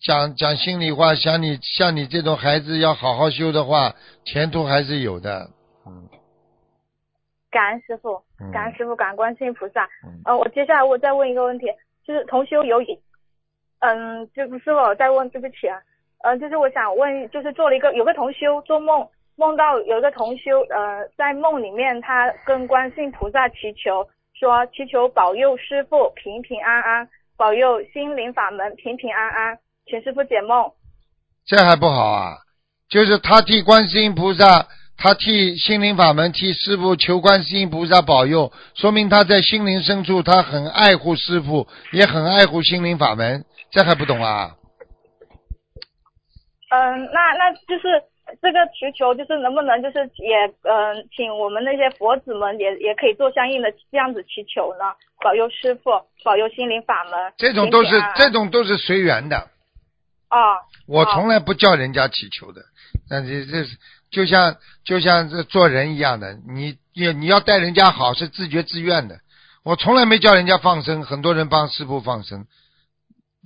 [0.00, 3.94] 讲讲心里话，像你像你这种孩子要好好修的话，
[4.24, 5.50] 前途还是有的。
[5.86, 6.08] 嗯
[7.48, 9.84] 感恩师傅嗯，感恩师傅，感恩观世音菩萨。
[10.04, 11.66] 嗯呃，我接下来我再问一个问题，
[12.06, 12.98] 就是同修有一，
[13.80, 15.78] 嗯，这不是我再问，对不起啊，
[16.24, 19.06] 嗯，就是我想问，就是做了一个有个同修做梦，
[19.36, 30.72] 梦到有一个同修，呃，在梦里面他跟观世音菩萨祈求，说祈求保佑师傅平平安安，保佑心灵法门平平安安，请师傅解梦。
[31.44, 32.38] 这还不好啊？
[32.88, 34.66] 就是他替观世音菩萨，
[34.96, 43.44] 他替心灵法门，替师傅求观世音菩萨保佑，说明他在心灵深处，他很爱护师傅，也很爱护心灵法门。
[43.76, 44.56] 这还不懂啊？
[46.70, 48.02] 嗯，那那就是
[48.40, 54.84] 这个祈求，就是能不能就是也嗯、请我们那些佛子们也也可以做相应的这样子祈求呢？
[55.22, 55.90] 保佑师傅，
[56.24, 57.34] 保佑心灵法门。
[57.36, 59.36] 这种都是这种都是随缘的。
[60.28, 60.56] 啊，
[60.88, 62.62] 我从来不叫人家祈求的，
[63.10, 63.76] 那这这是
[64.10, 69.18] 就像就像这做人一样的，你你你要待人家好是自觉自愿的。
[69.64, 72.46] 我从来没叫人家放生，很多人帮师傅放生，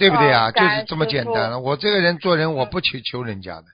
[0.00, 0.48] 对不对啊？
[0.48, 1.60] 哦就是这么简单了。
[1.60, 3.66] 我这个人做人，我嗯不去求人家的，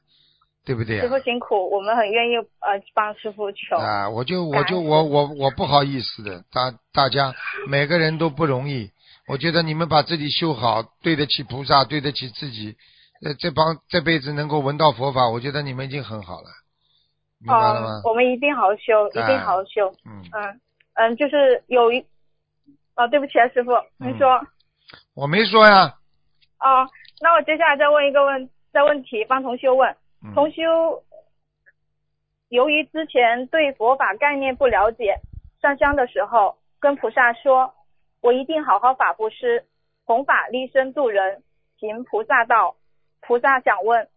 [0.64, 1.20] 对不对师傅啊？
[1.20, 3.76] 辛苦，我们很愿意呃帮师傅求。
[3.76, 7.32] 啊，我就我就我我我不好意思的，大大家
[7.70, 8.90] 每个人都不容易。
[9.28, 12.76] 我觉得你们把自己修好，对得起菩萨，对得起自己，
[13.24, 16.48] 呃，这帮这辈子能够闻到佛法，我觉得你们已经很好了，
[17.38, 18.10] 明白了吗嗯，？
[18.10, 19.94] 我们一定好好修，一定好好修。
[20.04, 20.60] 嗯，嗯
[20.94, 22.04] 嗯，就是有一，
[22.94, 24.40] 啊，对不起啊，师傅，您嗯说。
[25.14, 25.94] 我没说呀。
[26.60, 26.88] 哦，
[27.20, 31.02] 那我接下来再问一个问，再问题，帮同修问，嗯同修
[32.48, 35.16] 由于之前对佛法概念不了解，
[35.60, 37.74] 上香的时候跟菩萨说，
[38.20, 39.64] 我一定好好法布施，
[40.04, 41.42] 弘法利生度人，
[41.78, 42.76] 行菩萨道。
[43.20, 44.08] 菩萨想问，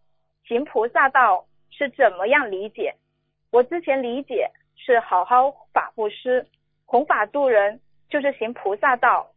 [0.45, 2.95] 行菩萨道是怎么样理解？
[3.52, 6.45] 我之前理解是好好法布施，
[6.86, 7.80] 弘法度人
[8.10, 9.32] 就是行菩萨道。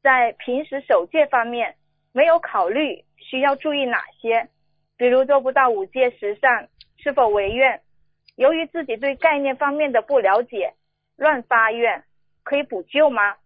[0.00, 1.74] 在平时守戒方面，
[2.18, 4.48] 没有考虑需要注意哪些，
[4.96, 7.80] 比如做不到五戒十善，是否违愿？
[8.34, 10.74] 由于自己对概念方面的不了解，
[11.16, 12.02] 乱发愿，
[12.42, 13.36] 可以补救吗？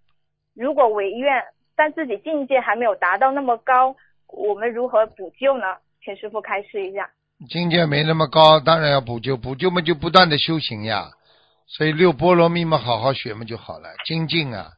[0.55, 1.44] 如果违愿，
[1.77, 3.94] 但自己境界还没有达到那么高，
[4.27, 5.77] 我们如何补救呢？
[6.03, 7.11] 请师傅开示一下。
[7.51, 11.11] 境界没那么高，当然要补救，补救嘛就不断的修行呀。
[11.66, 14.70] 所以六波罗蜜嘛，好好学嘛就好了，精进啊，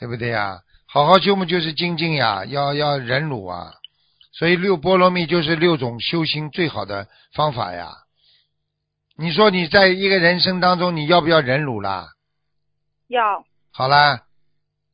[0.00, 0.63] 对不对呀？
[0.94, 3.72] 好好修嘛就是精进呀，要要忍辱啊。
[4.30, 7.88] 所以六波罗蜜就是六种修行最好的方法呀。
[9.16, 12.10] 你说你在一个人生当中，你要不要忍辱啦？
[13.08, 13.44] 要。
[13.72, 14.20] 好啦，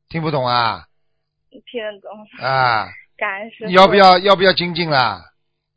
[0.09, 0.85] 听不懂啊？
[1.51, 2.27] 听得懂。
[2.43, 2.89] 啊。
[3.15, 3.69] 感恩师傅。
[3.69, 5.21] 要不要要不要精进啦？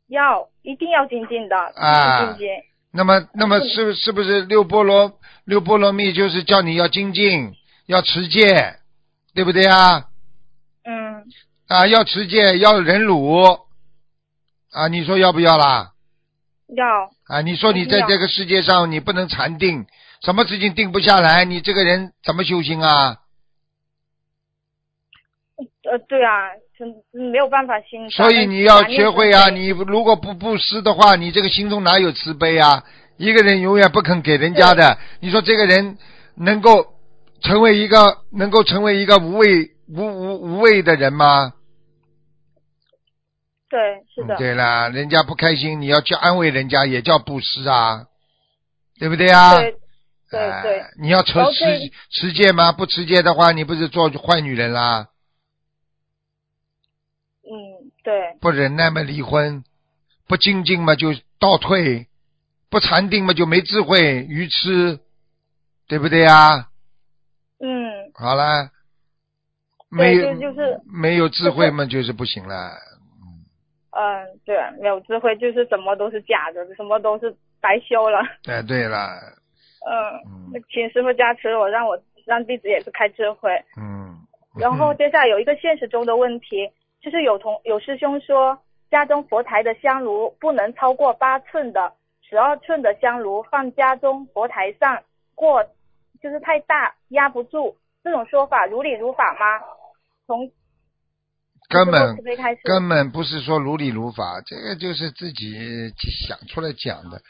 [0.07, 1.55] 要，一定要精进的。
[1.55, 2.33] 啊。
[2.33, 2.47] 精进。
[2.91, 7.53] 那么，那么是是不是六波罗六波罗蜜就是叫你要精进，
[7.85, 8.77] 要持戒，
[9.35, 10.07] 对不对啊？
[11.67, 11.77] 嗯。
[11.77, 13.43] 啊，要持戒，要忍辱。
[14.71, 15.91] 啊，你说要不要啦？
[16.75, 16.85] 要。
[17.27, 19.85] 啊，你说你在这个世界上你不能禅定，
[20.21, 23.17] 什么事情定不下来，你这个人怎么修行啊？
[25.57, 26.49] 呃，对啊，
[27.11, 28.09] 没有办法心。
[28.09, 29.49] 所以你要学会啊！
[29.49, 32.83] 你如果不布施的话，你这个心中哪有慈悲啊？
[33.17, 35.97] 一个人永远不肯给人家的，你说这个人
[36.35, 36.95] 能够
[37.41, 41.53] 成为一个能够成为一个无畏无无无畏的人吗？
[43.75, 44.37] 对，是的。
[44.37, 48.07] 对了，人家不开心，你要去安慰人家，也叫布施啊，
[48.97, 49.57] 对不对啊？
[49.59, 49.75] 对
[50.31, 50.83] 对对。
[50.97, 52.71] 你要持持持戒吗？
[52.71, 55.09] 不持戒的话，你不是做坏女人啦？
[57.43, 58.37] 嗯，对。
[58.39, 59.61] 不忍耐嘛，离婚；
[60.25, 62.07] 不精进嘛，就倒退；
[62.69, 65.01] 不禅定嘛，就没智慧，愚痴，
[65.89, 66.69] 对不对啊？
[67.59, 68.09] 嗯。
[68.13, 68.71] 好啦。
[69.89, 72.71] 没有就是没有智慧嘛，就是不行了。
[73.97, 78.19] 嗯，对，没有智慧就是什么都是假的，什么都是白修了。
[78.47, 78.97] 哎，对了。
[79.89, 80.61] 嗯。
[80.69, 83.49] 请师傅加持我，让我让弟子也是开智慧。
[83.77, 84.13] 嗯。
[84.59, 86.69] 然后 接下来有一个现实中的问题。
[87.01, 88.57] 就是有同有师兄说，
[88.89, 91.93] 家中佛台的香炉不能超过八寸的，
[92.27, 94.99] 十二寸的香炉放家中佛台上
[95.35, 95.63] 过，
[96.19, 97.77] 就是太大压不住。
[98.03, 99.61] 这种说法如理如法吗？
[100.25, 100.49] 从
[101.67, 102.15] 根本
[102.63, 105.91] 根本不是说如理如法，这个就是自己
[106.27, 107.21] 想出来讲的。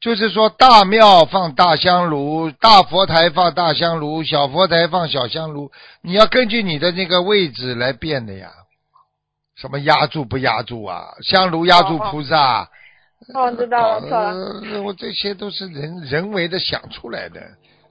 [0.00, 8.50] 就是说大庙放大香炉，大佛台放大香炉，小佛台放小香炉，你要根据你的那个位置来变的呀。
[9.56, 11.14] 什么压住不压住啊？
[11.22, 12.70] 香炉压住菩萨？
[13.34, 14.82] 哦，知道了，错了。
[14.82, 17.40] 我这些都是人人为的想出来的。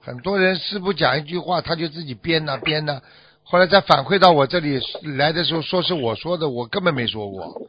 [0.01, 3.01] 很多人师傅讲一句话，他就自己编呐编呐，
[3.49, 4.77] 后来再反馈到我这里
[5.17, 7.43] 来的时候，说是我说的，我根本没说过。
[7.43, 7.61] 哦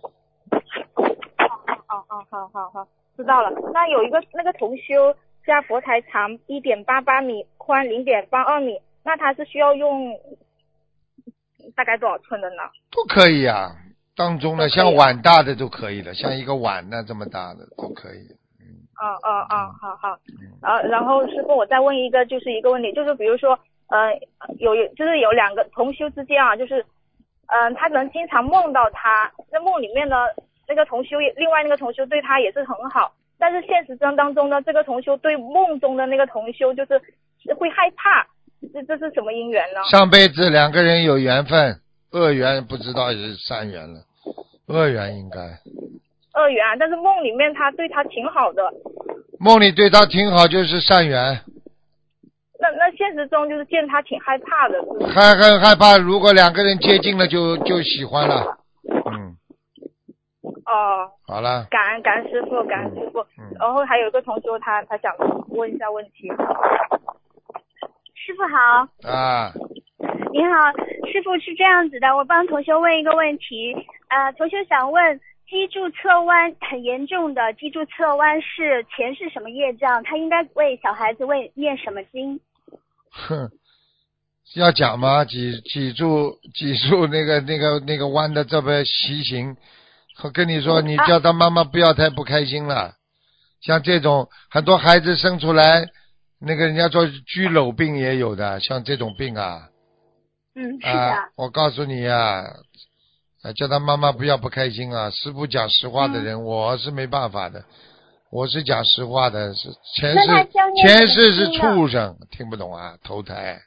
[2.08, 3.52] 哦，好好好，知道了。
[3.72, 5.14] 那有一个那个同修
[5.46, 10.18] 家佛台长一点八八米，宽零点八二米，那他是需要用
[11.76, 12.56] 大概多少寸的呢？
[12.90, 13.76] 都可以啊。
[14.16, 18.26] 当中呢，像碗大的都可以了，像一个碗呢这么大的都可以。
[18.58, 18.82] 嗯。
[18.98, 20.18] 哦哦哦，好好。
[20.60, 23.56] 啊，然后师傅，我再问一个，就是一个问题，就是比如说，
[23.88, 24.12] 呃，
[24.58, 26.84] 有有，就是有两个同修之间啊，就是，
[27.46, 30.16] 嗯，他能经常梦到他，在梦里面呢，
[30.66, 37.00] 那个同修，另外那个同修对他也是很好，但是现实中当中呢，这个同修对梦中的那个同修就是
[37.54, 38.26] 会害怕，
[38.74, 39.80] 这这是什么因缘呢？
[39.90, 41.80] 上辈子两个人有缘分，
[42.12, 44.00] 恶缘不知道是善缘了。
[44.66, 45.38] 恶缘应该，
[46.38, 48.70] 恶缘，但是梦里面他对他挺好的。
[49.40, 51.40] 梦里对他挺好就是善缘。
[52.60, 54.82] 那那现实中就是见他挺害怕的。
[55.14, 58.58] 害害害怕，如果两个人接近了就就喜欢了。
[59.06, 59.36] 嗯。
[60.66, 61.08] 哦。
[61.26, 61.66] 好了。
[61.70, 63.20] 感恩感恩师傅，感恩师傅。
[63.38, 63.54] 嗯。
[63.60, 65.14] 然后还有一个同学，他他想
[65.50, 66.28] 问一下问题。
[68.14, 69.08] 师傅好。
[69.08, 69.52] 啊。
[70.32, 70.72] 你好，
[71.10, 73.72] 师傅是这样子的，我帮同学问一个问题，
[74.08, 75.18] 呃，同学想问，
[75.48, 80.02] 脊柱侧弯很严重的脊柱侧弯是前世什么业障？
[80.02, 82.38] 他应该为小孩子为念什么经？
[83.10, 83.50] 哼，
[84.54, 85.24] 要讲吗？
[85.24, 89.56] 脊脊柱脊柱那个那个那个弯的这么习行，
[90.22, 92.94] 我跟你说，你叫他妈妈不要太不开心了。
[93.60, 95.88] 像这种很多孩子生出来
[96.38, 99.68] 那个人家说居篓病也有的，像这种病啊，
[100.54, 100.92] 嗯，是的。
[100.92, 102.44] 啊，我告诉你啊，
[103.42, 105.10] 啊，叫他妈妈不要不开心啊。
[105.10, 107.64] 师傅讲实话的人，嗯我是没办法的，
[108.30, 110.48] 我是讲实话的，是前世
[110.82, 113.58] 前世是畜生，听不懂啊，投胎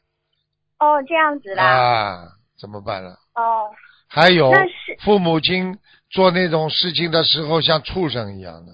[0.79, 1.63] 哦，这样子啦。
[1.65, 2.23] 啊，
[2.59, 3.11] 怎么办了？
[3.33, 3.71] 哦，
[4.07, 4.51] 还有
[4.99, 5.77] 父母亲
[6.11, 8.71] 做那种事情的时候像畜生一样的，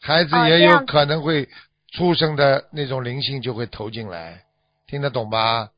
[0.00, 1.48] 孩子也有可能会
[1.92, 4.42] 畜生的那种灵性就会投进来，
[4.88, 5.68] 听得懂吧？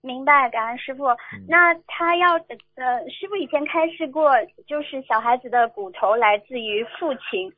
[0.00, 1.06] 明白，感恩师傅。
[1.06, 4.32] 嗯那他要呃，师傅以前开示过，
[4.66, 7.52] 就是小孩子的骨头来自于父亲，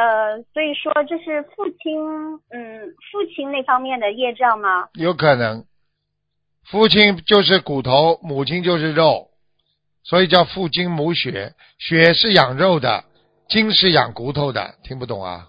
[0.00, 2.00] 呃，所以说这是父亲，
[2.48, 4.88] 嗯，父亲那方面的业障吗？
[4.94, 5.66] 有可能，
[6.70, 9.28] 父亲就是骨头，母亲就是肉，
[10.02, 13.04] 所以叫父精母血，血是养肉的，
[13.50, 15.48] 精是养骨头的，听不懂啊？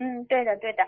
[0.00, 0.82] 嗯，对的，对的。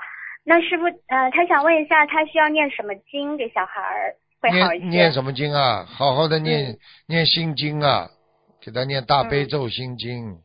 [0.44, 4.84] 那师傅，呃，他想问一下，他需要念什么经给小孩儿会好一些？
[4.84, 5.86] 念念什么经啊？
[5.88, 8.10] 好好的念、嗯念心经啊，
[8.60, 10.38] 给他念大悲咒心经，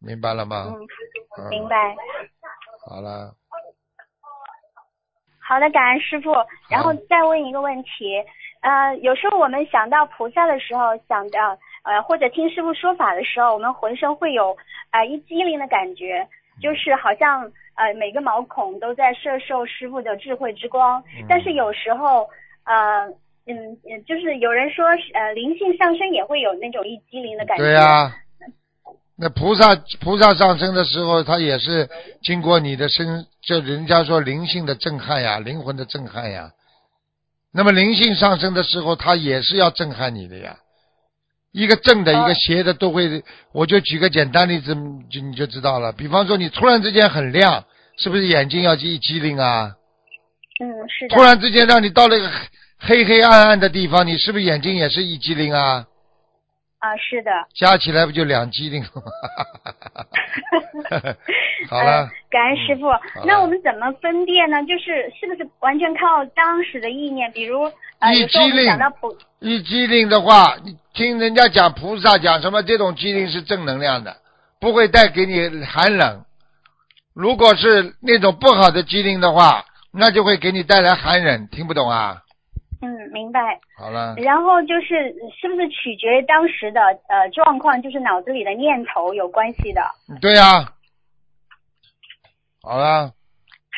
[0.00, 0.66] 明白了吗？
[0.68, 0.86] 嗯，
[1.38, 1.94] 嗯明白。
[2.86, 3.34] 好了，
[5.40, 6.32] 好的，感恩师傅。
[6.70, 8.22] 然后再问一个问题，
[8.60, 14.56] 呃，有时候我们想到菩萨的时候，想到呃或者听师傅说法的时候，我们浑身会有
[14.90, 16.26] 呃一激灵的感觉，
[16.60, 17.42] 就是好像
[17.74, 21.02] 呃每个毛孔都在摄受师傅的智慧之光。
[21.18, 22.28] 嗯但是有时候
[22.64, 23.06] 呃
[23.46, 27.64] 嗯嗯，就是有人说呃灵性上升也会有那种一激灵的感觉。
[27.64, 28.10] 对呀、
[29.20, 31.88] 那菩萨菩萨上升的时候，他也是
[32.22, 36.52] 经过你的身，就人家说灵性的震撼呀，灵魂的震撼呀。
[37.52, 40.58] 那么灵性上升的时候，他也是要震撼你的呀。
[41.50, 43.24] 一个正的，一个邪的都会。
[43.52, 44.76] 我就举个简单例子，
[45.10, 45.92] 就你就知道了。
[45.92, 47.64] 比方说，你突然之间很亮，
[47.96, 49.72] 是不是眼睛要一激灵啊？
[50.62, 51.16] 嗯，是的。
[51.16, 52.30] 突然之间让你到了一个
[52.78, 55.86] 黑黑暗暗的地方，你是不是眼睛也是一激灵啊？
[56.78, 57.30] 啊，是的。
[57.54, 59.02] 加起来不就两机灵了吗？
[61.68, 62.86] 好了呃，感恩师傅。
[63.26, 64.62] 那我们怎么分辨呢？
[64.62, 67.30] 就是是不是完全靠当时的意念？
[67.32, 67.62] 比如
[67.98, 74.16] 呃，一有时候我们激灵想到菩，一机灵的话，你听人家讲菩萨讲什么，这种机灵是正能量的，
[74.60, 76.24] 不会带给你寒冷。
[77.12, 81.48] 如果是那种不好的机灵的话，那就会给你带来寒冷。
[81.48, 82.22] 听不懂啊？
[82.80, 83.58] 嗯，明白。
[83.76, 89.82] 好了，然后就是是不是取决于当时的呃状况，就是脑子里的念头有关系的。
[90.20, 90.64] 对呀、
[92.62, 93.10] 好了，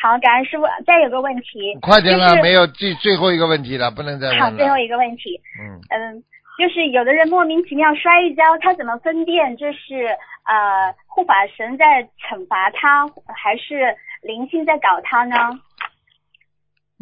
[0.01, 0.65] 好，感恩师傅。
[0.85, 4.43] 再有个问题，快点了，就是没有最最后一个问题了，不能再问了。
[4.43, 6.23] 好，最后一个问题，嗯，嗯，
[6.57, 10.05] 就是有的人莫名其妙摔一跤，他怎么分辨这是
[10.45, 15.35] 呃护法神在惩罚他，还是灵性在搞他呢？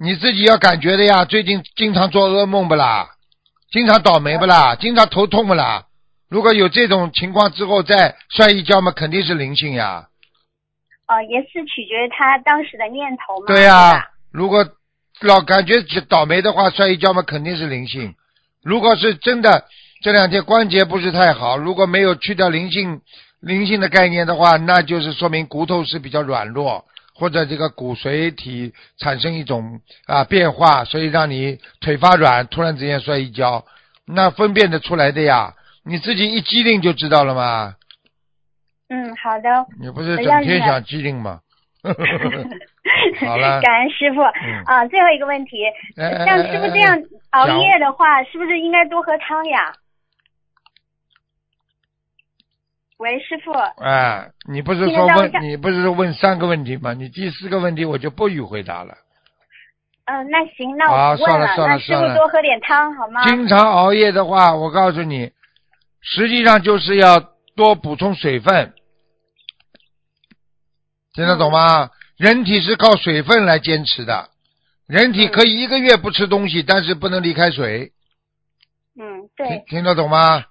[0.01, 1.25] 你自己要感觉的呀。
[1.25, 3.09] 最近经常做噩梦不啦？
[3.71, 4.75] 经常倒霉不啦？
[4.75, 5.87] 经常头痛不啦？
[6.29, 10.07] 如果有这种情况之后再摔一跤嘛，肯定是灵性呀。
[11.07, 13.47] 哦，也是取决于他当时的念头嘛。
[13.47, 14.65] 对呀、吧如果
[15.21, 18.15] 老感觉倒霉的话，摔一跤嘛，肯定是灵性。
[18.63, 19.65] 如果是真的
[20.01, 23.01] 这两天关节不是太好，如果没有去掉灵性
[23.41, 26.85] 灵性的概念的话，那就是说明骨头是比较软弱，
[27.19, 33.65] 或者这个骨髓体产生一种啊变化，所以让你腿发软，突然之间摔一跤，
[34.07, 35.53] 那分辨得出来的呀。
[35.83, 37.75] 你自己一机灵就知道了嘛。
[38.89, 39.65] 嗯，好的。
[39.81, 41.41] 你不是整天想机灵吗？
[41.83, 44.21] 好了， 感恩师傅。
[44.21, 45.57] 嗯啊，最后一个问题，
[45.95, 46.97] 像师傅这样
[47.31, 49.73] 哎熬夜的话，是不是应该多喝汤呀？
[52.99, 53.51] 喂，师傅。
[53.81, 56.93] 哎，你不是说问你不是问三个问题吗？
[56.93, 58.93] 你第四个问题我就不予回答了。
[60.03, 63.23] 嗯，那行，那啊我不问算了算了那师算了傅多喝点汤好吗？
[63.23, 65.31] 经常熬夜的话，我告诉你，
[66.01, 67.19] 实际上就是要
[67.55, 68.73] 多补充水分，
[71.13, 71.91] 听得懂吗？
[72.17, 74.29] 人体是靠水分来坚持的，
[74.87, 77.93] 人体可以一个月不吃东西，但是不能离开水，
[78.99, 80.43] 嗯，对听，听得懂吗？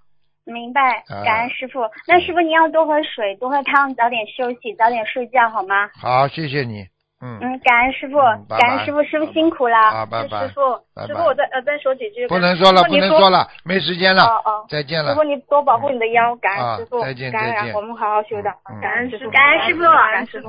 [0.52, 0.80] 明白。
[1.08, 1.80] 啊感恩师傅。
[2.06, 5.88] 那师傅您要多喝水，多喝汤，早点休息，早点睡觉好吗？
[6.00, 6.82] 好，谢谢你，
[7.20, 9.76] 嗯，嗯，感恩师傅嗯，拜拜感恩师傅，师傅辛苦了。
[9.90, 10.46] 好，拜拜。
[10.46, 10.60] 师傅，
[11.06, 12.26] 师傅，我再呃再说几句。
[12.28, 15.24] 不能说了，不能说了，没时间了，哦哦，再见了师傅，。
[15.24, 20.48] 你多保护你的腰，感啊恩师傅，再见感再见恩我们好好修的嗯，感恩师傅，感恩师傅感恩师傅。